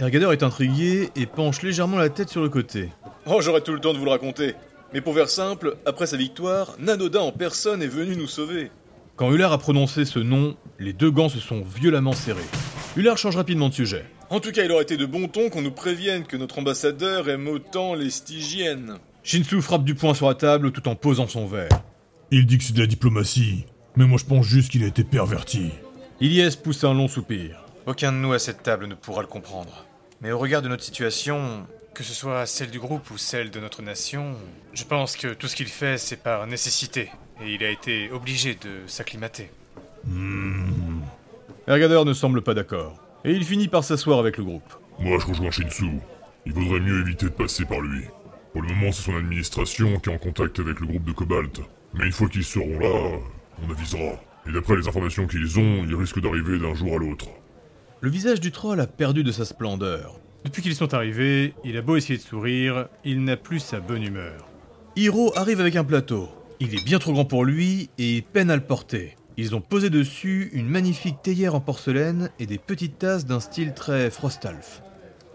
Ergador 0.00 0.32
est 0.32 0.42
intrigué 0.42 1.10
et 1.14 1.26
penche 1.26 1.62
légèrement 1.62 1.98
la 1.98 2.08
tête 2.08 2.28
sur 2.28 2.42
le 2.42 2.48
côté. 2.48 2.88
Oh, 3.26 3.40
j'aurai 3.40 3.60
tout 3.60 3.72
le 3.72 3.78
temps 3.78 3.92
de 3.92 3.98
vous 3.98 4.04
le 4.04 4.10
raconter. 4.10 4.54
Mais 4.92 5.00
pour 5.00 5.14
faire 5.14 5.30
simple, 5.30 5.76
après 5.86 6.06
sa 6.06 6.16
victoire, 6.16 6.74
Nanoda 6.80 7.22
en 7.22 7.30
personne 7.30 7.82
est 7.82 7.88
venu 7.88 8.16
nous 8.16 8.26
sauver. 8.26 8.70
Quand 9.16 9.32
Ular 9.32 9.52
a 9.52 9.58
prononcé 9.58 10.04
ce 10.04 10.18
nom, 10.18 10.56
les 10.80 10.92
deux 10.92 11.10
gants 11.10 11.28
se 11.28 11.38
sont 11.38 11.62
violemment 11.62 12.12
serrés. 12.12 12.40
Ular 12.96 13.16
change 13.16 13.36
rapidement 13.36 13.68
de 13.68 13.74
sujet. 13.74 14.04
En 14.30 14.40
tout 14.40 14.50
cas, 14.50 14.64
il 14.64 14.72
aurait 14.72 14.82
été 14.82 14.96
de 14.96 15.06
bon 15.06 15.28
ton 15.28 15.48
qu'on 15.48 15.62
nous 15.62 15.70
prévienne 15.70 16.24
que 16.24 16.36
notre 16.36 16.58
ambassadeur 16.58 17.28
aime 17.28 17.46
autant 17.46 17.94
les 17.94 18.10
stygiennes. 18.10 18.98
Shinsu 19.22 19.62
frappe 19.62 19.84
du 19.84 19.94
poing 19.94 20.14
sur 20.14 20.26
la 20.26 20.34
table 20.34 20.72
tout 20.72 20.88
en 20.88 20.96
posant 20.96 21.28
son 21.28 21.46
verre. 21.46 21.82
Il 22.32 22.46
dit 22.46 22.58
que 22.58 22.64
c'est 22.64 22.74
de 22.74 22.80
la 22.80 22.86
diplomatie, 22.86 23.64
mais 23.96 24.06
moi 24.06 24.18
je 24.18 24.24
pense 24.24 24.46
juste 24.46 24.72
qu'il 24.72 24.82
a 24.82 24.88
été 24.88 25.04
perverti. 25.04 25.70
Ilyes 26.20 26.56
pousse 26.62 26.82
un 26.82 26.94
long 26.94 27.08
soupir. 27.08 27.63
Aucun 27.86 28.12
de 28.12 28.16
nous 28.16 28.32
à 28.32 28.38
cette 28.38 28.62
table 28.62 28.86
ne 28.86 28.94
pourra 28.94 29.20
le 29.20 29.28
comprendre. 29.28 29.84
Mais 30.22 30.32
au 30.32 30.38
regard 30.38 30.62
de 30.62 30.68
notre 30.68 30.82
situation, 30.82 31.66
que 31.92 32.02
ce 32.02 32.14
soit 32.14 32.46
celle 32.46 32.70
du 32.70 32.80
groupe 32.80 33.10
ou 33.10 33.18
celle 33.18 33.50
de 33.50 33.60
notre 33.60 33.82
nation, 33.82 34.36
je 34.72 34.84
pense 34.84 35.18
que 35.18 35.34
tout 35.34 35.48
ce 35.48 35.54
qu'il 35.54 35.66
fait, 35.66 35.98
c'est 35.98 36.16
par 36.16 36.46
nécessité. 36.46 37.10
Et 37.42 37.52
il 37.52 37.62
a 37.62 37.68
été 37.68 38.10
obligé 38.10 38.54
de 38.54 38.86
s'acclimater. 38.86 39.50
Ergador 41.66 42.06
ne 42.06 42.14
semble 42.14 42.40
pas 42.40 42.54
d'accord. 42.54 42.98
Et 43.22 43.32
il 43.32 43.44
finit 43.44 43.68
par 43.68 43.84
s'asseoir 43.84 44.18
avec 44.18 44.38
le 44.38 44.44
groupe. 44.44 44.74
Moi, 44.98 45.18
je 45.18 45.26
rejoins 45.26 45.50
Shinsu. 45.50 45.98
Il 46.46 46.54
vaudrait 46.54 46.80
mieux 46.80 47.02
éviter 47.02 47.26
de 47.26 47.32
passer 47.32 47.66
par 47.66 47.80
lui. 47.80 48.04
Pour 48.52 48.62
le 48.62 48.68
moment, 48.68 48.92
c'est 48.92 49.02
son 49.02 49.16
administration 49.16 49.98
qui 49.98 50.08
est 50.08 50.14
en 50.14 50.18
contact 50.18 50.58
avec 50.58 50.80
le 50.80 50.86
groupe 50.86 51.04
de 51.04 51.12
Cobalt. 51.12 51.60
Mais 51.92 52.06
une 52.06 52.12
fois 52.12 52.28
qu'ils 52.28 52.44
seront 52.44 52.78
là, 52.78 53.18
on 53.62 53.70
avisera. 53.70 54.14
Et 54.46 54.52
d'après 54.52 54.76
les 54.76 54.88
informations 54.88 55.26
qu'ils 55.26 55.58
ont, 55.58 55.84
ils 55.84 55.94
risquent 55.94 56.20
d'arriver 56.20 56.58
d'un 56.58 56.74
jour 56.74 56.94
à 56.94 56.98
l'autre. 56.98 57.26
Le 58.04 58.10
visage 58.10 58.38
du 58.38 58.52
troll 58.52 58.80
a 58.80 58.86
perdu 58.86 59.24
de 59.24 59.32
sa 59.32 59.46
splendeur. 59.46 60.20
Depuis 60.44 60.60
qu'ils 60.60 60.74
sont 60.74 60.92
arrivés, 60.92 61.54
il 61.64 61.78
a 61.78 61.80
beau 61.80 61.96
essayer 61.96 62.18
de 62.18 62.22
sourire, 62.22 62.86
il 63.02 63.24
n'a 63.24 63.38
plus 63.38 63.60
sa 63.60 63.80
bonne 63.80 64.02
humeur. 64.02 64.46
Hiro 64.94 65.32
arrive 65.36 65.58
avec 65.58 65.74
un 65.74 65.84
plateau. 65.84 66.28
Il 66.60 66.74
est 66.74 66.84
bien 66.84 66.98
trop 66.98 67.14
grand 67.14 67.24
pour 67.24 67.46
lui 67.46 67.88
et 67.96 68.16
il 68.16 68.22
peine 68.22 68.50
à 68.50 68.56
le 68.56 68.62
porter. 68.62 69.16
Ils 69.38 69.54
ont 69.54 69.62
posé 69.62 69.88
dessus 69.88 70.50
une 70.52 70.68
magnifique 70.68 71.22
théière 71.22 71.54
en 71.54 71.60
porcelaine 71.60 72.28
et 72.38 72.44
des 72.44 72.58
petites 72.58 72.98
tasses 72.98 73.24
d'un 73.24 73.40
style 73.40 73.72
très 73.72 74.10
Frostalf. 74.10 74.82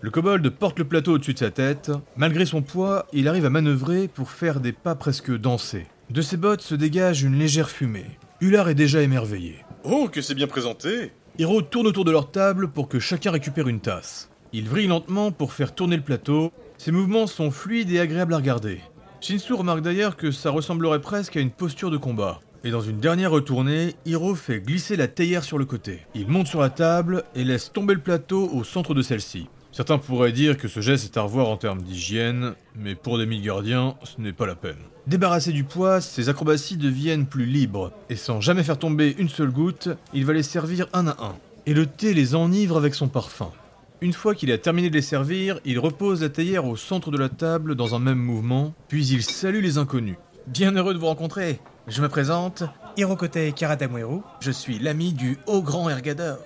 Le 0.02 0.12
kobold 0.12 0.48
porte 0.52 0.78
le 0.78 0.86
plateau 0.86 1.14
au-dessus 1.14 1.34
de 1.34 1.40
sa 1.40 1.50
tête. 1.50 1.92
Malgré 2.18 2.46
son 2.46 2.62
poids, 2.62 3.08
il 3.14 3.28
arrive 3.28 3.48
à 3.48 3.50
manœuvrer 3.50 4.08
pour 4.08 4.30
faire 4.30 4.60
des 4.60 4.74
pas 4.74 4.94
presque 4.94 5.36
dansés. 5.36 5.88
De 6.12 6.22
ses 6.22 6.38
bottes 6.38 6.62
se 6.62 6.76
dégage 6.76 7.24
une 7.24 7.40
légère 7.40 7.72
fumée. 7.72 8.20
Ular 8.42 8.70
est 8.70 8.76
déjà 8.76 9.02
émerveillé. 9.02 9.66
Oh, 9.84 10.08
que 10.08 10.22
c'est 10.22 10.36
bien 10.36 10.46
présenté 10.48 11.14
Hiro 11.40 11.62
tourne 11.62 11.88
autour 11.88 12.04
de 12.04 12.12
leur 12.12 12.32
table 12.32 12.68
pour 12.68 12.90
que 12.90 13.00
chacun 13.00 13.32
récupère 13.32 13.70
une 13.70 13.80
tasse. 13.80 14.30
Il 14.52 14.68
vrille 14.68 14.88
lentement 14.88 15.32
pour 15.32 15.54
faire 15.54 15.74
tourner 15.74 15.96
le 15.96 16.04
plateau. 16.04 16.52
Ses 16.78 16.92
mouvements 16.92 17.28
sont 17.28 17.50
fluides 17.50 17.92
et 17.92 18.02
agréables 18.02 18.34
à 18.34 18.38
regarder. 18.38 18.82
Shinsu 19.22 19.54
remarque 19.54 19.80
d'ailleurs 19.80 20.18
que 20.18 20.32
ça 20.32 20.50
ressemblerait 20.50 21.00
presque 21.00 21.38
à 21.38 21.40
une 21.40 21.50
posture 21.50 21.92
de 21.92 21.98
combat. 21.98 22.42
Et 22.66 22.72
dans 22.72 22.82
une 22.82 23.00
dernière 23.00 23.32
retournée, 23.32 23.96
Hiro 24.06 24.36
fait 24.36 24.60
glisser 24.60 24.98
la 24.98 25.08
théière 25.08 25.46
sur 25.46 25.58
le 25.58 25.64
côté. 25.64 26.02
Il 26.14 26.28
monte 26.28 26.48
sur 26.48 26.60
la 26.60 26.70
table 26.70 27.24
et 27.36 27.46
laisse 27.46 27.72
tomber 27.72 27.94
le 27.94 28.02
plateau 28.02 28.50
au 28.52 28.66
centre 28.66 28.94
de 28.94 29.02
celle-ci. 29.02 29.48
Certains 29.80 29.98
pourraient 29.98 30.34
dire 30.34 30.58
que 30.58 30.68
ce 30.68 30.82
geste 30.82 31.06
est 31.06 31.18
à 31.18 31.22
revoir 31.22 31.48
en 31.48 31.56
termes 31.56 31.82
d'hygiène, 31.82 32.54
mais 32.76 32.96
pour 32.96 33.18
des 33.18 33.26
Midgardiens, 33.26 33.96
ce 34.04 34.20
n'est 34.20 34.34
pas 34.34 34.46
la 34.46 34.56
peine. 34.56 34.76
Débarrassé 35.08 35.54
du 35.54 35.64
poids, 35.64 36.02
ses 36.02 36.28
acrobaties 36.28 36.76
deviennent 36.76 37.26
plus 37.26 37.46
libres, 37.46 37.94
et 38.10 38.18
sans 38.18 38.42
jamais 38.42 38.64
faire 38.64 38.78
tomber 38.78 39.16
une 39.18 39.30
seule 39.30 39.52
goutte, 39.52 39.88
il 40.14 40.26
va 40.26 40.34
les 40.34 40.44
servir 40.44 40.88
un 40.92 41.08
à 41.08 41.12
un. 41.24 41.36
et 41.66 41.74
le 41.74 41.86
thé 41.86 42.14
les 42.14 42.36
enivre 42.36 42.76
avec 42.76 42.94
son 42.94 43.08
parfum. 43.08 43.52
Une 44.02 44.12
fois 44.12 44.36
qu'il 44.36 44.52
a 44.52 44.58
terminé 44.58 44.90
de 44.90 44.96
les 44.96 45.02
servir, 45.02 45.62
il 45.64 45.80
repose 45.80 46.24
la 46.24 46.30
théière 46.30 46.66
au 46.66 46.76
centre 46.76 47.10
de 47.10 47.18
la 47.18 47.30
table 47.30 47.76
dans 47.76 47.96
un 47.96 48.00
même 48.00 48.20
mouvement, 48.20 48.74
puis 48.90 49.08
il 49.08 49.24
salue 49.24 49.62
les 49.64 49.78
inconnus. 49.78 50.18
Bien 50.48 50.74
heureux 50.76 50.94
de 50.94 51.00
vous 51.00 51.06
rencontrer. 51.06 51.62
Je 51.88 52.02
me 52.02 52.10
présente, 52.10 52.64
Hirokote 52.98 53.56
Karatamweru. 53.56 54.24
Je 54.42 54.52
suis 54.52 54.78
l'ami 54.78 55.14
du 55.14 55.38
haut 55.48 55.62
grand 55.62 55.90
Ergador. 55.90 56.40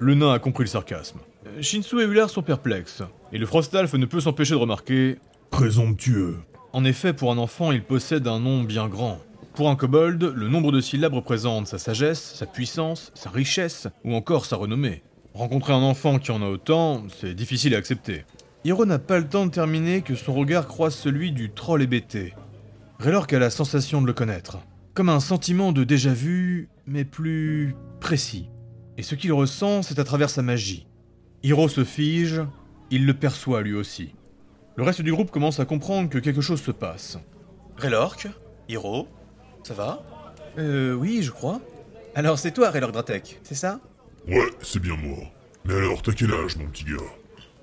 Le 0.00 0.14
nain 0.16 0.32
a 0.32 0.40
compris 0.40 0.64
le 0.64 0.70
sarcasme. 0.70 1.20
Euh, 1.46 1.62
Shinsu 1.62 2.00
et 2.00 2.04
Ular 2.04 2.30
sont 2.30 2.42
perplexes, 2.42 3.02
et 3.32 3.38
le 3.38 3.46
Frostalf 3.46 3.92
ne 3.94 4.06
peut 4.06 4.20
s'empêcher 4.20 4.54
de 4.54 4.60
remarquer 4.60 5.18
Présomptueux. 5.50 6.38
En 6.72 6.84
effet, 6.84 7.12
pour 7.12 7.30
un 7.30 7.38
enfant, 7.38 7.72
il 7.72 7.82
possède 7.82 8.26
un 8.26 8.40
nom 8.40 8.62
bien 8.62 8.88
grand. 8.88 9.18
Pour 9.54 9.68
un 9.68 9.76
kobold, 9.76 10.22
le 10.22 10.48
nombre 10.48 10.72
de 10.72 10.80
syllabes 10.80 11.12
représente 11.12 11.66
sa 11.66 11.76
sagesse, 11.76 12.36
sa 12.36 12.46
puissance, 12.46 13.12
sa 13.14 13.28
richesse, 13.28 13.88
ou 14.04 14.14
encore 14.14 14.46
sa 14.46 14.56
renommée. 14.56 15.02
Rencontrer 15.34 15.74
un 15.74 15.82
enfant 15.82 16.18
qui 16.18 16.30
en 16.30 16.42
a 16.42 16.46
autant, 16.46 17.04
c'est 17.20 17.34
difficile 17.34 17.74
à 17.74 17.78
accepter. 17.78 18.24
Hiro 18.64 18.86
n'a 18.86 18.98
pas 18.98 19.18
le 19.18 19.28
temps 19.28 19.44
de 19.44 19.50
terminer 19.50 20.02
que 20.02 20.14
son 20.14 20.32
regard 20.32 20.68
croise 20.68 20.94
celui 20.94 21.32
du 21.32 21.50
troll 21.50 21.82
hébété. 21.82 22.34
Raylork 22.98 23.32
a 23.32 23.38
la 23.38 23.50
sensation 23.50 24.00
de 24.00 24.06
le 24.06 24.12
connaître. 24.12 24.58
Comme 24.94 25.08
un 25.08 25.20
sentiment 25.20 25.72
de 25.72 25.84
déjà-vu, 25.84 26.68
mais 26.86 27.04
plus 27.04 27.74
précis. 28.00 28.48
Et 28.96 29.02
ce 29.02 29.14
qu'il 29.14 29.32
ressent, 29.32 29.82
c'est 29.82 29.98
à 29.98 30.04
travers 30.04 30.30
sa 30.30 30.42
magie. 30.42 30.86
Hiro 31.44 31.68
se 31.68 31.84
fige, 31.84 32.40
il 32.90 33.04
le 33.06 33.14
perçoit 33.14 33.62
lui 33.62 33.74
aussi. 33.74 34.14
Le 34.76 34.84
reste 34.84 35.02
du 35.02 35.12
groupe 35.12 35.30
commence 35.30 35.58
à 35.60 35.64
comprendre 35.64 36.08
que 36.08 36.18
quelque 36.18 36.40
chose 36.40 36.62
se 36.62 36.70
passe. 36.70 37.18
Raylork 37.76 38.28
Hiro 38.68 39.08
Ça 39.64 39.74
va? 39.74 40.02
Euh, 40.58 40.94
oui, 40.94 41.22
je 41.22 41.30
crois. 41.30 41.60
Alors 42.14 42.38
c'est 42.38 42.52
toi, 42.52 42.70
Raylork 42.70 42.92
Dratek, 42.92 43.40
c'est 43.42 43.54
ça? 43.54 43.80
Ouais, 44.28 44.50
c'est 44.62 44.80
bien 44.80 44.96
moi. 44.96 45.18
Mais 45.64 45.74
alors, 45.74 46.02
t'as 46.02 46.12
quel 46.12 46.32
âge, 46.32 46.56
mon 46.56 46.66
petit 46.66 46.84
gars? 46.84 46.96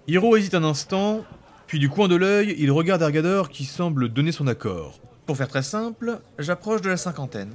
Hiro 0.07 0.36
hésite 0.36 0.55
un 0.55 0.63
instant, 0.63 1.24
puis 1.67 1.79
du 1.79 1.89
coin 1.89 2.07
de 2.07 2.15
l'œil, 2.15 2.55
il 2.57 2.71
regarde 2.71 3.01
Ergador 3.01 3.50
qui 3.50 3.63
semble 3.63 4.09
donner 4.09 4.31
son 4.31 4.48
accord. 4.48 5.00
Pour 5.25 5.38
faire 5.38 5.48
très 5.48 5.63
simple, 5.63 6.19
j'approche 6.38 6.81
de 6.81 6.89
la 6.89 6.98
cinquantaine. 6.98 7.53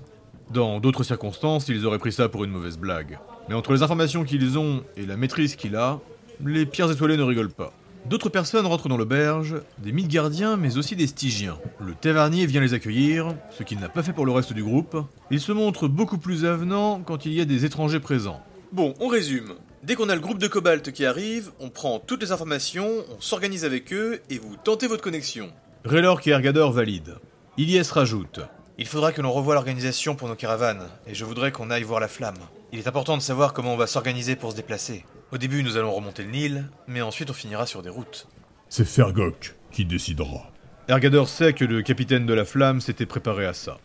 Dans 0.51 0.79
d'autres 0.81 1.03
circonstances, 1.03 1.69
ils 1.69 1.85
auraient 1.85 1.99
pris 1.99 2.13
ça 2.13 2.29
pour 2.29 2.45
une 2.45 2.51
mauvaise 2.51 2.79
blague. 2.79 3.19
Mais 3.49 3.55
entre 3.55 3.73
les 3.73 3.83
informations 3.83 4.25
qu'ils 4.25 4.57
ont 4.59 4.85
et 4.97 5.05
la 5.05 5.17
maîtrise 5.17 5.57
qu'il 5.57 5.75
a, 5.77 6.01
les 6.45 6.67
pierres 6.67 6.91
étoilées 6.91 7.17
ne 7.17 7.23
rigolent 7.23 7.53
pas. 7.53 7.73
D'autres 8.07 8.29
personnes 8.29 8.67
rentrent 8.67 8.89
dans 8.89 8.99
l'auberge, 8.99 9.55
des 9.79 9.93
gardiens 9.93 10.57
mais 10.57 10.77
aussi 10.77 10.95
des 10.95 11.07
stygiens. 11.07 11.59
Le 11.81 11.95
tavernier 11.95 12.45
vient 12.45 12.61
les 12.61 12.75
accueillir, 12.75 13.35
ce 13.51 13.63
qu'il 13.63 13.81
n'a 13.81 13.89
pas 13.89 14.03
fait 14.03 14.13
pour 14.13 14.27
le 14.27 14.33
reste 14.33 14.53
du 14.53 14.63
groupe. 14.63 14.97
Il 15.31 15.41
se 15.41 15.53
montre 15.53 15.89
beaucoup 15.89 16.19
plus 16.19 16.45
avenant 16.45 17.01
quand 17.01 17.25
il 17.25 17.33
y 17.33 17.41
a 17.41 17.47
des 17.47 17.65
étrangers 17.65 18.01
présents. 18.01 18.43
Bon, 18.73 18.93
on 19.01 19.09
résume. 19.09 19.55
Dès 19.83 19.95
qu'on 19.95 20.09
a 20.11 20.15
le 20.15 20.21
groupe 20.21 20.39
de 20.39 20.49
Cobalt 20.49 20.93
qui 20.93 21.07
arrive, 21.07 21.51
on 21.61 21.71
prend 21.71 21.99
toutes 21.99 22.23
les 22.23 22.33
informations, 22.33 22.91
on 23.17 23.21
s'organise 23.21 23.65
avec 23.65 23.93
eux 23.93 24.21
et 24.29 24.39
vous 24.39 24.57
tentez 24.63 24.87
votre 24.87 25.03
connexion. 25.03 25.49
Raylork 25.85 26.27
et 26.27 26.31
Ergador 26.31 26.73
valident. 26.73 27.19
Ilyes 27.57 27.91
rajoute. 27.91 28.41
Il 28.77 28.87
faudra 28.87 29.13
que 29.13 29.23
l'on 29.23 29.31
revoie 29.31 29.55
l'organisation 29.55 30.17
pour 30.17 30.29
nos 30.29 30.35
caravanes, 30.35 30.89
et 31.07 31.15
je 31.15 31.25
voudrais 31.25 31.53
qu'on 31.53 31.71
aille 31.71 31.85
voir 31.85 32.01
la 32.01 32.09
flamme. 32.09 32.35
Il 32.73 32.81
est 32.81 32.89
important 32.89 33.17
de 33.17 33.23
savoir 33.23 33.53
comment 33.53 33.75
on 33.75 33.77
va 33.77 33.87
s'organiser 33.87 34.35
pour 34.35 34.51
se 34.51 34.57
déplacer. 34.57 35.05
Au 35.35 35.37
début, 35.37 35.65
nous 35.65 35.77
allons 35.77 35.93
remonter 35.93 36.23
le 36.23 36.31
Nil, 36.31 36.69
mais 36.87 37.03
ensuite 37.03 37.29
on 37.29 37.33
finira 37.33 37.67
sur 37.67 37.83
des 37.83 37.91
routes. 37.91 38.29
C'est 38.69 38.85
Fergok 38.85 39.57
qui 39.73 39.85
décidera. 39.85 40.49
Ergador 40.87 41.29
sait 41.29 41.55
que 41.55 41.65
le 41.65 41.83
capitaine 41.83 42.25
de 42.25 42.33
la 42.33 42.45
flamme 42.45 42.81
s'était 42.81 43.05
préparé 43.05 43.45
à 43.45 43.53
ça. 43.53 43.79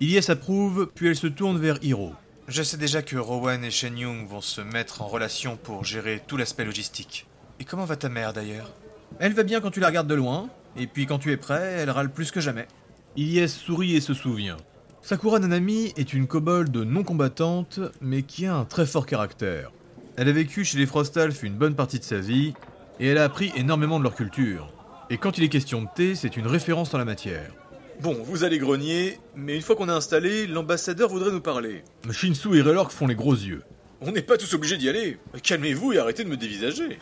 Ilyes 0.00 0.28
approuve, 0.32 0.90
puis 0.92 1.06
elle 1.06 1.14
se 1.14 1.28
tourne 1.28 1.58
vers 1.58 1.78
Hiro. 1.80 2.12
Je 2.48 2.60
sais 2.64 2.76
déjà 2.76 3.02
que 3.02 3.16
Rowan 3.16 3.62
et 3.62 3.70
Shen 3.70 3.96
Yung 3.96 4.26
vont 4.26 4.40
se 4.40 4.60
mettre 4.60 5.00
en 5.00 5.06
relation 5.06 5.56
pour 5.56 5.84
gérer 5.84 6.20
tout 6.26 6.36
l'aspect 6.36 6.64
logistique. 6.64 7.28
Et 7.60 7.64
comment 7.64 7.84
va 7.84 7.94
ta 7.94 8.08
mère 8.08 8.32
d'ailleurs? 8.32 8.72
Elle 9.20 9.32
va 9.32 9.44
bien 9.44 9.60
quand 9.60 9.70
tu 9.70 9.78
la 9.78 9.86
regardes 9.86 10.08
de 10.08 10.14
loin, 10.16 10.48
et 10.76 10.88
puis 10.88 11.06
quand 11.06 11.20
tu 11.20 11.30
es 11.30 11.36
prêt, 11.36 11.76
elle 11.78 11.90
râle 11.90 12.10
plus 12.10 12.32
que 12.32 12.40
jamais. 12.40 12.66
Ilyes 13.14 13.48
sourit 13.48 13.94
et 13.94 14.00
se 14.00 14.12
souvient. 14.12 14.56
Sakura 15.02 15.38
Nanami 15.38 15.92
est 15.96 16.14
une 16.14 16.26
kobold 16.26 16.76
non 16.76 17.04
combattante, 17.04 17.78
mais 18.00 18.22
qui 18.22 18.46
a 18.46 18.56
un 18.56 18.64
très 18.64 18.86
fort 18.86 19.06
caractère. 19.06 19.70
Elle 20.16 20.28
a 20.28 20.32
vécu 20.32 20.64
chez 20.64 20.78
les 20.78 20.86
Frostalf 20.86 21.42
une 21.42 21.54
bonne 21.54 21.74
partie 21.74 21.98
de 21.98 22.04
sa 22.04 22.18
vie, 22.18 22.54
et 23.00 23.08
elle 23.08 23.18
a 23.18 23.24
appris 23.24 23.52
énormément 23.54 23.98
de 23.98 24.04
leur 24.04 24.14
culture. 24.14 24.72
Et 25.10 25.18
quand 25.18 25.36
il 25.36 25.44
est 25.44 25.48
question 25.50 25.82
de 25.82 25.88
thé, 25.94 26.14
c'est 26.14 26.36
une 26.38 26.46
référence 26.46 26.94
en 26.94 26.98
la 26.98 27.04
matière. 27.04 27.52
Bon, 28.00 28.16
vous 28.24 28.42
allez 28.42 28.58
grogner, 28.58 29.18
mais 29.34 29.56
une 29.56 29.62
fois 29.62 29.76
qu'on 29.76 29.88
est 29.88 29.92
installé, 29.92 30.46
l'ambassadeur 30.46 31.10
voudrait 31.10 31.32
nous 31.32 31.40
parler. 31.40 31.84
Shinsu 32.10 32.56
et 32.56 32.62
Raylork 32.62 32.92
font 32.92 33.06
les 33.06 33.14
gros 33.14 33.34
yeux. 33.34 33.62
On 34.00 34.12
n'est 34.12 34.22
pas 34.22 34.38
tous 34.38 34.54
obligés 34.54 34.76
d'y 34.76 34.88
aller. 34.88 35.18
Calmez-vous 35.42 35.92
et 35.92 35.98
arrêtez 35.98 36.24
de 36.24 36.28
me 36.28 36.36
dévisager. 36.36 36.98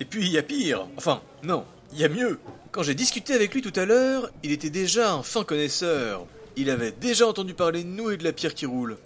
Et 0.00 0.04
puis 0.04 0.26
il 0.26 0.32
y 0.32 0.38
a 0.38 0.42
pire. 0.42 0.86
Enfin, 0.96 1.20
non, 1.42 1.64
il 1.92 1.98
y 2.00 2.04
a 2.04 2.08
mieux. 2.08 2.38
Quand 2.70 2.82
j'ai 2.82 2.94
discuté 2.94 3.34
avec 3.34 3.54
lui 3.54 3.62
tout 3.62 3.78
à 3.78 3.84
l'heure, 3.84 4.30
il 4.42 4.52
était 4.52 4.70
déjà 4.70 5.12
un 5.12 5.22
fin 5.22 5.44
connaisseur. 5.44 6.26
Il 6.56 6.70
avait 6.70 6.92
déjà 6.92 7.26
entendu 7.26 7.54
parler 7.54 7.82
de 7.82 7.88
nous 7.88 8.10
et 8.10 8.16
de 8.16 8.24
la 8.24 8.32
pierre 8.32 8.54
qui 8.54 8.66
roule. 8.66 8.96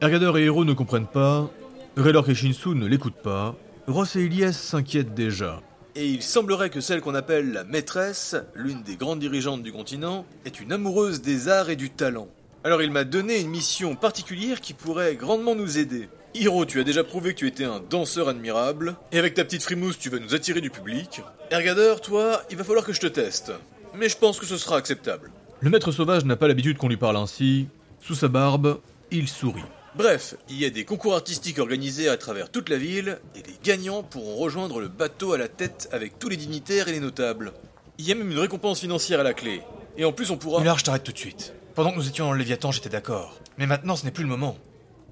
Ergador 0.00 0.38
et 0.38 0.44
Hero 0.44 0.64
ne 0.64 0.72
comprennent 0.72 1.06
pas, 1.06 1.50
Raylork 1.96 2.30
et 2.30 2.34
Shinsu 2.34 2.70
ne 2.70 2.86
l'écoutent 2.86 3.22
pas, 3.22 3.54
Ross 3.86 4.16
et 4.16 4.24
Ilyes 4.24 4.54
s'inquiètent 4.54 5.12
déjà. 5.12 5.60
Et 5.94 6.08
il 6.08 6.22
semblerait 6.22 6.70
que 6.70 6.80
celle 6.80 7.02
qu'on 7.02 7.14
appelle 7.14 7.52
la 7.52 7.64
maîtresse, 7.64 8.34
l'une 8.54 8.82
des 8.82 8.96
grandes 8.96 9.18
dirigeantes 9.18 9.62
du 9.62 9.72
continent, 9.72 10.24
est 10.46 10.58
une 10.58 10.72
amoureuse 10.72 11.20
des 11.20 11.48
arts 11.48 11.68
et 11.68 11.76
du 11.76 11.90
talent. 11.90 12.28
Alors 12.64 12.80
il 12.80 12.90
m'a 12.90 13.04
donné 13.04 13.40
une 13.40 13.50
mission 13.50 13.94
particulière 13.94 14.62
qui 14.62 14.72
pourrait 14.72 15.16
grandement 15.16 15.54
nous 15.54 15.76
aider. 15.76 16.08
Hiro, 16.32 16.64
tu 16.64 16.80
as 16.80 16.84
déjà 16.84 17.04
prouvé 17.04 17.34
que 17.34 17.40
tu 17.40 17.46
étais 17.46 17.64
un 17.64 17.80
danseur 17.80 18.30
admirable, 18.30 18.96
et 19.12 19.18
avec 19.18 19.34
ta 19.34 19.44
petite 19.44 19.62
frimousse, 19.62 19.98
tu 19.98 20.08
vas 20.08 20.18
nous 20.18 20.34
attirer 20.34 20.62
du 20.62 20.70
public. 20.70 21.20
Ergador, 21.50 22.00
toi, 22.00 22.40
il 22.50 22.56
va 22.56 22.64
falloir 22.64 22.86
que 22.86 22.94
je 22.94 23.00
te 23.00 23.06
teste. 23.06 23.52
Mais 23.94 24.08
je 24.08 24.16
pense 24.16 24.40
que 24.40 24.46
ce 24.46 24.56
sera 24.56 24.76
acceptable. 24.76 25.30
Le 25.60 25.68
maître 25.68 25.92
sauvage 25.92 26.24
n'a 26.24 26.36
pas 26.36 26.48
l'habitude 26.48 26.78
qu'on 26.78 26.88
lui 26.88 26.96
parle 26.96 27.18
ainsi. 27.18 27.68
Sous 28.00 28.14
sa 28.14 28.28
barbe, 28.28 28.80
il 29.10 29.28
sourit. 29.28 29.60
Bref, 29.94 30.36
il 30.48 30.58
y 30.58 30.64
a 30.64 30.70
des 30.70 30.86
concours 30.86 31.14
artistiques 31.14 31.58
organisés 31.58 32.08
à 32.08 32.16
travers 32.16 32.50
toute 32.50 32.70
la 32.70 32.78
ville, 32.78 33.18
et 33.36 33.40
les 33.46 33.56
gagnants 33.62 34.02
pourront 34.02 34.36
rejoindre 34.36 34.80
le 34.80 34.88
bateau 34.88 35.34
à 35.34 35.38
la 35.38 35.48
tête 35.48 35.90
avec 35.92 36.18
tous 36.18 36.30
les 36.30 36.38
dignitaires 36.38 36.88
et 36.88 36.92
les 36.92 37.00
notables. 37.00 37.52
Il 37.98 38.06
y 38.06 38.12
a 38.12 38.14
même 38.14 38.30
une 38.30 38.38
récompense 38.38 38.80
financière 38.80 39.20
à 39.20 39.22
la 39.22 39.34
clé. 39.34 39.60
Et 39.98 40.06
en 40.06 40.12
plus, 40.12 40.30
on 40.30 40.38
pourra... 40.38 40.62
Ular, 40.62 40.78
je 40.78 40.84
t'arrête 40.84 41.04
tout 41.04 41.12
de 41.12 41.18
suite. 41.18 41.52
Pendant 41.74 41.90
que 41.90 41.96
nous 41.96 42.08
étions 42.08 42.24
dans 42.24 42.32
le 42.32 42.38
Léviathan, 42.38 42.72
j'étais 42.72 42.88
d'accord. 42.88 43.38
Mais 43.58 43.66
maintenant, 43.66 43.94
ce 43.94 44.06
n'est 44.06 44.10
plus 44.10 44.24
le 44.24 44.30
moment. 44.30 44.56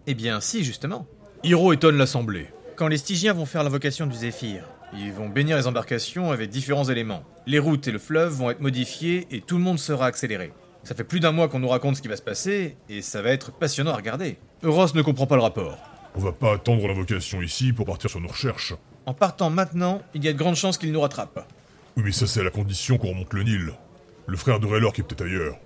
Eh 0.06 0.14
bien, 0.14 0.40
si, 0.40 0.64
justement. 0.64 1.06
Hiro 1.44 1.74
étonne 1.74 1.98
l'assemblée. 1.98 2.46
Quand 2.76 2.88
les 2.88 2.96
Stygiens 2.96 3.34
vont 3.34 3.44
faire 3.44 3.62
l'invocation 3.62 4.06
du 4.06 4.16
Zéphyr, 4.16 4.64
ils 4.94 5.12
vont 5.12 5.28
bénir 5.28 5.58
les 5.58 5.66
embarcations 5.66 6.32
avec 6.32 6.48
différents 6.48 6.88
éléments. 6.88 7.22
Les 7.46 7.58
routes 7.58 7.86
et 7.86 7.92
le 7.92 7.98
fleuve 7.98 8.32
vont 8.32 8.50
être 8.50 8.60
modifiés 8.60 9.26
et 9.30 9.42
tout 9.42 9.58
le 9.58 9.62
monde 9.62 9.78
sera 9.78 10.06
accéléré. 10.06 10.52
Ça 10.82 10.94
fait 10.94 11.04
plus 11.04 11.20
d'un 11.20 11.32
mois 11.32 11.48
qu'on 11.48 11.58
nous 11.58 11.68
raconte 11.68 11.96
ce 11.96 12.02
qui 12.02 12.08
va 12.08 12.16
se 12.16 12.22
passer, 12.22 12.76
et 12.88 13.02
ça 13.02 13.22
va 13.22 13.30
être 13.30 13.52
passionnant 13.52 13.92
à 13.92 13.96
regarder. 13.96 14.38
Ross 14.62 14.94
ne 14.94 15.02
comprend 15.02 15.26
pas 15.26 15.36
le 15.36 15.42
rapport. 15.42 15.78
On 16.14 16.20
va 16.20 16.32
pas 16.32 16.54
attendre 16.54 16.86
l'invocation 16.88 17.42
ici 17.42 17.72
pour 17.72 17.86
partir 17.86 18.10
sur 18.10 18.20
nos 18.20 18.28
recherches. 18.28 18.74
En 19.06 19.14
partant 19.14 19.50
maintenant, 19.50 20.02
il 20.14 20.24
y 20.24 20.28
a 20.28 20.32
de 20.32 20.38
grandes 20.38 20.56
chances 20.56 20.78
qu'ils 20.78 20.92
nous 20.92 21.00
rattrapent. 21.00 21.46
Oui, 21.96 22.02
mais 22.06 22.12
ça 22.12 22.26
c'est 22.26 22.40
à 22.40 22.44
la 22.44 22.50
condition 22.50 22.98
qu'on 22.98 23.10
remonte 23.10 23.32
le 23.32 23.42
Nil. 23.42 23.72
Le 24.26 24.36
frère 24.36 24.60
de 24.60 24.66
Raylor 24.66 24.92
qui 24.92 25.00
est 25.00 25.04
peut-être 25.04 25.24
ailleurs. 25.24 25.56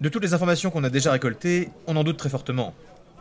De 0.00 0.08
toutes 0.08 0.22
les 0.22 0.34
informations 0.34 0.70
qu'on 0.70 0.84
a 0.84 0.90
déjà 0.90 1.12
récoltées, 1.12 1.70
on 1.86 1.96
en 1.96 2.04
doute 2.04 2.16
très 2.16 2.28
fortement. 2.28 2.74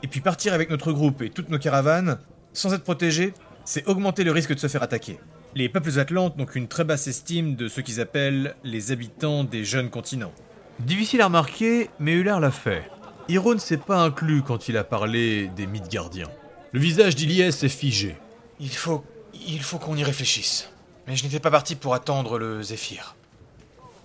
Et 0.03 0.07
puis 0.07 0.19
partir 0.21 0.53
avec 0.53 0.69
notre 0.69 0.91
groupe 0.91 1.21
et 1.21 1.29
toutes 1.29 1.49
nos 1.49 1.59
caravanes, 1.59 2.17
sans 2.53 2.73
être 2.73 2.83
protégés, 2.83 3.33
c'est 3.63 3.87
augmenter 3.87 4.23
le 4.23 4.31
risque 4.31 4.53
de 4.53 4.59
se 4.59 4.67
faire 4.67 4.83
attaquer. 4.83 5.19
Les 5.55 5.69
peuples 5.69 5.99
atlantes 5.99 6.37
n'ont 6.37 6.45
qu'une 6.45 6.67
très 6.67 6.83
basse 6.83 7.07
estime 7.07 7.55
de 7.55 7.67
ce 7.67 7.81
qu'ils 7.81 8.01
appellent 8.01 8.55
les 8.63 8.91
habitants 8.91 9.43
des 9.43 9.63
jeunes 9.63 9.89
continents. 9.89 10.33
Difficile 10.79 11.21
à 11.21 11.25
remarquer, 11.25 11.89
mais 11.99 12.13
Ular 12.13 12.39
l'a 12.39 12.51
fait. 12.51 12.89
Hiro 13.29 13.53
ne 13.53 13.59
s'est 13.59 13.77
pas 13.77 14.01
inclus 14.01 14.43
quand 14.43 14.67
il 14.67 14.77
a 14.77 14.83
parlé 14.83 15.47
des 15.55 15.67
mythes 15.67 15.89
gardiens. 15.89 16.29
Le 16.73 16.79
visage 16.79 17.15
d'Iliès 17.15 17.63
est 17.63 17.69
figé. 17.69 18.17
Il 18.59 18.69
faut... 18.69 19.03
il 19.33 19.61
faut 19.61 19.77
qu'on 19.77 19.95
y 19.95 20.03
réfléchisse. 20.03 20.69
Mais 21.07 21.15
je 21.15 21.23
n'étais 21.23 21.39
pas 21.39 21.51
parti 21.51 21.75
pour 21.75 21.93
attendre 21.93 22.37
le 22.37 22.61
Zéphyr. 22.61 23.15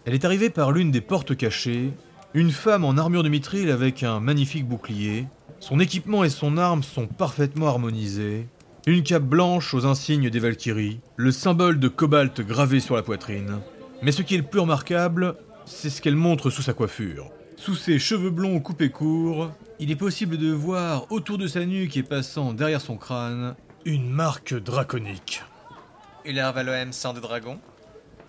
Elle 0.04 0.14
est 0.14 0.24
arrivée 0.24 0.50
par 0.50 0.70
l'une 0.70 0.90
des 0.90 1.00
portes 1.00 1.36
cachées, 1.36 1.90
une 2.34 2.52
femme 2.52 2.84
en 2.84 2.96
armure 2.96 3.24
de 3.24 3.28
mithril 3.28 3.70
avec 3.70 4.02
un 4.02 4.20
magnifique 4.20 4.66
bouclier. 4.66 5.26
Son 5.58 5.80
équipement 5.80 6.24
et 6.24 6.30
son 6.30 6.56
arme 6.56 6.82
sont 6.82 7.06
parfaitement 7.06 7.66
harmonisés. 7.66 8.46
Une 8.86 9.02
cape 9.02 9.24
blanche 9.24 9.74
aux 9.74 9.84
insignes 9.84 10.30
des 10.30 10.38
Valkyries, 10.38 11.00
le 11.16 11.32
symbole 11.32 11.78
de 11.80 11.88
cobalt 11.88 12.40
gravé 12.40 12.80
sur 12.80 12.96
la 12.96 13.02
poitrine. 13.02 13.58
Mais 14.02 14.12
ce 14.12 14.22
qui 14.22 14.34
est 14.34 14.38
le 14.38 14.44
plus 14.44 14.60
remarquable, 14.60 15.36
c'est 15.70 15.90
ce 15.90 16.02
qu'elle 16.02 16.16
montre 16.16 16.50
sous 16.50 16.62
sa 16.62 16.74
coiffure. 16.74 17.30
Sous 17.56 17.74
ses 17.74 17.98
cheveux 17.98 18.30
blonds 18.30 18.60
coupés 18.60 18.90
courts, 18.90 19.50
il 19.78 19.90
est 19.90 19.96
possible 19.96 20.36
de 20.36 20.50
voir 20.50 21.06
autour 21.10 21.38
de 21.38 21.46
sa 21.46 21.64
nuque 21.64 21.96
et 21.96 22.02
passant 22.02 22.52
derrière 22.52 22.80
son 22.80 22.96
crâne, 22.96 23.54
une 23.84 24.10
marque 24.10 24.54
draconique. 24.54 25.42
Ular 26.24 26.52
Valoem, 26.52 26.92
sang 26.92 27.12
de 27.14 27.20
dragon 27.20 27.58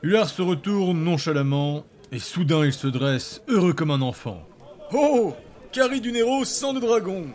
Ular 0.03 0.29
se 0.29 0.41
retourne 0.41 1.03
nonchalamment, 1.03 1.83
et 2.12 2.19
soudain 2.19 2.65
il 2.65 2.74
se 2.74 2.88
dresse, 2.88 3.41
heureux 3.48 3.74
comme 3.74 3.91
un 3.91 4.01
enfant. 4.01 4.48
Oh 4.93 5.36
Carrie 5.71 6.01
du 6.01 6.12
Nero, 6.12 6.45
sang 6.45 6.74
de 6.74 6.79
dragon 6.79 7.27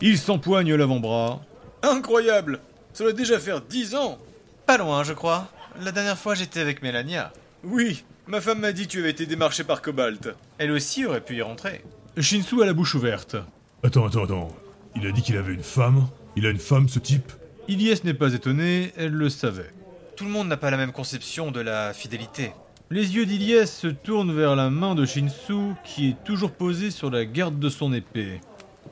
Il 0.00 0.18
s'empoigne 0.18 0.74
l'avant-bras, 0.74 1.40
Incroyable 1.82 2.60
Ça 2.92 3.04
doit 3.04 3.12
déjà 3.12 3.38
faire 3.38 3.60
dix 3.60 3.94
ans 3.94 4.18
Pas 4.66 4.78
loin, 4.78 5.04
je 5.04 5.12
crois. 5.12 5.48
La 5.82 5.92
dernière 5.92 6.18
fois, 6.18 6.34
j'étais 6.34 6.60
avec 6.60 6.82
Mélania. 6.82 7.32
Oui, 7.66 8.04
ma 8.26 8.40
femme 8.40 8.60
m'a 8.60 8.72
dit 8.72 8.86
que 8.86 8.92
tu 8.92 8.98
avais 9.00 9.10
été 9.10 9.26
démarché 9.26 9.64
par 9.64 9.80
Cobalt. 9.80 10.34
Elle 10.58 10.70
aussi 10.70 11.06
aurait 11.06 11.22
pu 11.22 11.36
y 11.36 11.42
rentrer. 11.42 11.82
Shinsu 12.18 12.62
a 12.62 12.66
la 12.66 12.74
bouche 12.74 12.94
ouverte. 12.94 13.36
Attends, 13.82 14.06
attends, 14.06 14.24
attends. 14.24 14.54
Il 14.96 15.06
a 15.06 15.12
dit 15.12 15.22
qu'il 15.22 15.36
avait 15.36 15.54
une 15.54 15.62
femme 15.62 16.06
Il 16.36 16.46
a 16.46 16.50
une 16.50 16.58
femme, 16.58 16.88
ce 16.88 16.98
type 16.98 17.32
Ilyes 17.66 18.00
n'est 18.04 18.14
pas 18.14 18.34
étonnée, 18.34 18.92
elle 18.96 19.12
le 19.12 19.28
savait. 19.28 19.70
Tout 20.16 20.24
le 20.24 20.30
monde 20.30 20.48
n'a 20.48 20.56
pas 20.56 20.70
la 20.70 20.76
même 20.76 20.92
conception 20.92 21.50
de 21.50 21.60
la 21.60 21.92
fidélité. 21.94 22.52
Les 22.90 23.16
yeux 23.16 23.24
d'Ilyes 23.24 23.66
se 23.66 23.86
tournent 23.86 24.34
vers 24.34 24.54
la 24.54 24.68
main 24.68 24.94
de 24.94 25.06
Shinsu, 25.06 25.72
qui 25.84 26.10
est 26.10 26.24
toujours 26.24 26.52
posée 26.52 26.90
sur 26.90 27.10
la 27.10 27.24
garde 27.24 27.58
de 27.58 27.68
son 27.70 27.92
épée. 27.94 28.40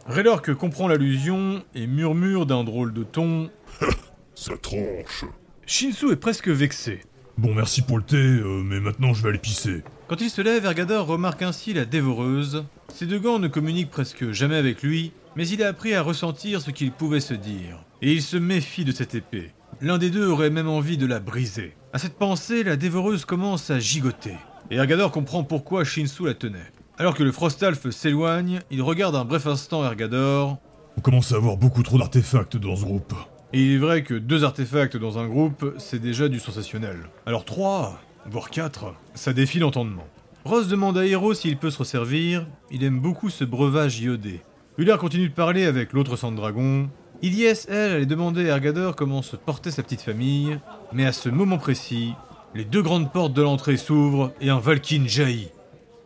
Raylork 0.06 0.54
comprend 0.54 0.88
l'allusion 0.88 1.62
et 1.74 1.86
murmure 1.86 2.46
d'un 2.46 2.64
drôle 2.64 2.92
de 2.94 3.04
ton. 3.04 3.50
Ça 4.34 4.56
tranche. 4.56 5.24
Shinsu 5.66 6.10
est 6.10 6.16
presque 6.16 6.48
vexé. 6.48 7.02
Bon, 7.38 7.54
merci 7.54 7.82
pour 7.82 7.96
le 7.96 8.04
thé, 8.04 8.16
euh, 8.16 8.62
mais 8.62 8.78
maintenant 8.78 9.14
je 9.14 9.22
vais 9.22 9.30
aller 9.30 9.38
pisser. 9.38 9.82
Quand 10.08 10.20
il 10.20 10.30
se 10.30 10.42
lève, 10.42 10.66
Ergador 10.66 11.06
remarque 11.06 11.42
ainsi 11.42 11.72
la 11.72 11.86
dévoreuse. 11.86 12.64
Ses 12.94 13.06
deux 13.06 13.18
gants 13.18 13.38
ne 13.38 13.48
communiquent 13.48 13.90
presque 13.90 14.30
jamais 14.32 14.56
avec 14.56 14.82
lui, 14.82 15.12
mais 15.34 15.48
il 15.48 15.62
a 15.62 15.68
appris 15.68 15.94
à 15.94 16.02
ressentir 16.02 16.60
ce 16.60 16.70
qu'il 16.70 16.92
pouvait 16.92 17.20
se 17.20 17.34
dire. 17.34 17.82
Et 18.02 18.12
il 18.12 18.22
se 18.22 18.36
méfie 18.36 18.84
de 18.84 18.92
cette 18.92 19.14
épée. 19.14 19.52
L'un 19.80 19.96
des 19.96 20.10
deux 20.10 20.26
aurait 20.28 20.50
même 20.50 20.68
envie 20.68 20.98
de 20.98 21.06
la 21.06 21.20
briser. 21.20 21.74
À 21.94 21.98
cette 21.98 22.18
pensée, 22.18 22.62
la 22.64 22.76
dévoreuse 22.76 23.24
commence 23.24 23.70
à 23.70 23.78
gigoter. 23.78 24.36
Et 24.70 24.76
Ergador 24.76 25.10
comprend 25.10 25.44
pourquoi 25.44 25.84
Shinsu 25.84 26.26
la 26.26 26.34
tenait. 26.34 26.70
Alors 26.98 27.14
que 27.14 27.22
le 27.22 27.32
Frostalf 27.32 27.88
s'éloigne, 27.90 28.60
il 28.70 28.82
regarde 28.82 29.16
un 29.16 29.24
bref 29.24 29.46
instant 29.46 29.84
Ergador, 29.84 30.58
On 30.98 31.00
commence 31.00 31.32
à 31.32 31.36
avoir 31.36 31.56
beaucoup 31.56 31.82
trop 31.82 31.98
d'artefacts 31.98 32.58
dans 32.58 32.76
ce 32.76 32.84
groupe. 32.84 33.14
Et 33.52 33.62
il 33.62 33.72
est 33.74 33.78
vrai 33.78 34.02
que 34.02 34.14
deux 34.14 34.44
artefacts 34.44 34.96
dans 34.96 35.18
un 35.18 35.28
groupe, 35.28 35.74
c'est 35.78 36.00
déjà 36.00 36.28
du 36.28 36.40
sensationnel. 36.40 36.96
Alors 37.26 37.44
trois, 37.44 38.00
voire 38.26 38.50
quatre, 38.50 38.94
ça 39.14 39.32
défie 39.32 39.58
l'entendement. 39.58 40.06
Ross 40.44 40.68
demande 40.68 40.98
à 40.98 41.06
Hero 41.06 41.34
s'il 41.34 41.56
peut 41.56 41.70
se 41.70 41.78
resservir, 41.78 42.46
il 42.70 42.82
aime 42.82 42.98
beaucoup 42.98 43.30
ce 43.30 43.44
breuvage 43.44 44.00
iodé. 44.00 44.40
Uller 44.78 44.96
continue 44.98 45.28
de 45.28 45.34
parler 45.34 45.66
avec 45.66 45.92
l'autre 45.92 46.16
sang 46.16 46.32
de 46.32 46.36
dragon. 46.36 46.88
Ilyes, 47.20 47.66
elle, 47.68 47.92
allait 47.92 48.06
demander 48.06 48.50
à 48.50 48.56
Ergador 48.56 48.96
comment 48.96 49.22
se 49.22 49.36
portait 49.36 49.70
sa 49.70 49.82
petite 49.82 50.02
famille, 50.02 50.58
mais 50.92 51.04
à 51.04 51.12
ce 51.12 51.28
moment 51.28 51.58
précis, 51.58 52.14
les 52.54 52.64
deux 52.64 52.82
grandes 52.82 53.12
portes 53.12 53.34
de 53.34 53.42
l'entrée 53.42 53.76
s'ouvrent 53.76 54.32
et 54.40 54.50
un 54.50 54.58
Valkyne 54.58 55.08
jaillit. 55.08 55.50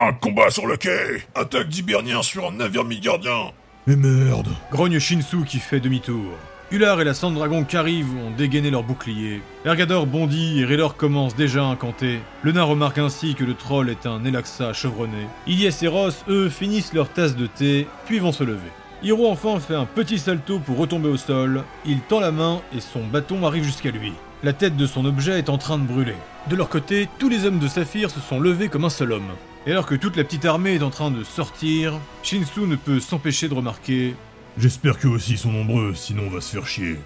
Un 0.00 0.12
combat 0.12 0.50
sur 0.50 0.66
le 0.66 0.76
quai 0.76 1.22
Attaque 1.34 1.68
d'Hiberniens 1.68 2.22
sur 2.22 2.48
un 2.48 2.52
navire 2.52 2.84
midgardien 2.84 3.52
Mais 3.86 3.96
merde 3.96 4.48
Grogne 4.70 4.98
Shinsu 4.98 5.44
qui 5.44 5.58
fait 5.58 5.80
demi-tour. 5.80 6.32
Ular 6.73 7.00
et 7.00 7.04
la 7.04 7.14
Sand 7.14 7.35
Dragon 7.35 7.62
qui 7.62 7.76
arrivent 7.76 8.16
ont 8.16 8.32
dégainé 8.37 8.70
leurs 8.70 8.82
boucliers. 8.82 9.40
Ergador 9.64 10.04
bondit 10.04 10.61
et 10.61 10.64
Raylor 10.64 10.96
commence 10.96 11.37
déjà 11.37 11.62
à 11.62 11.68
incanter. 11.68 12.18
Le 12.42 12.50
nain 12.50 12.64
remarque 12.64 12.99
ainsi 12.99 13.37
que 13.37 13.44
le 13.44 13.54
troll 13.54 13.88
est 13.88 14.04
un 14.04 14.25
Elaxa 14.25 14.73
chevronné. 14.73 15.28
Ilyes 15.46 15.70
et 15.82 15.87
Ross, 15.87 16.25
eux, 16.28 16.49
finissent 16.49 16.92
leur 16.92 17.08
tasse 17.08 17.37
de 17.37 17.46
thé, 17.46 17.87
puis 18.06 18.18
vont 18.18 18.32
se 18.32 18.42
lever. 18.42 18.73
Hiro 19.04 19.30
enfin 19.30 19.61
fait 19.61 19.76
un 19.76 19.85
petit 19.85 20.18
salto 20.18 20.58
pour 20.58 20.76
retomber 20.78 21.08
au 21.08 21.16
sol. 21.16 21.62
Il 21.87 22.00
tend 22.00 22.18
la 22.18 22.32
main 22.32 22.61
et 22.75 22.80
son 22.80 23.06
bâton 23.06 23.46
arrive 23.46 23.62
jusqu'à 23.62 23.92
lui. 23.92 24.12
La 24.42 24.52
tête 24.52 24.76
de 24.76 24.87
son 24.87 25.04
objet 25.04 25.38
est 25.38 25.50
en 25.50 25.58
train 25.58 25.78
de 25.78 25.87
brûler. 25.87 26.16
De 26.50 26.56
leur 26.56 26.68
côté, 26.68 27.08
tous 27.20 27.28
les 27.28 27.46
hommes 27.46 27.61
de 27.61 27.68
Saphir 27.68 28.11
se 28.11 28.18
sont 28.18 28.40
levés 28.40 28.68
comme 28.68 28.85
un 28.85 28.90
seul 28.90 29.12
homme. 29.12 29.30
Et 29.68 29.70
alors 29.70 29.87
que 29.87 29.94
toute 29.94 30.16
la 30.16 30.25
petite 30.25 30.44
armée 30.44 30.75
est 30.75 30.82
en 30.82 30.90
train 30.90 31.11
de 31.11 31.23
sortir, 31.23 31.94
Shinsu 32.23 32.61
ne 32.62 32.76
peut 32.76 33.00
s'empêcher 33.00 33.49
de 33.49 33.54
remarquer 33.54 34.14
J'espère 34.58 34.98
qu'eux 34.98 35.08
aussi 35.08 35.36
sont 35.36 35.52
nombreux, 35.52 35.94
sinon 35.94 36.25
on 36.26 36.30
va 36.30 36.40
se 36.40 36.52
faire 36.52 36.66
chier. 36.66 36.98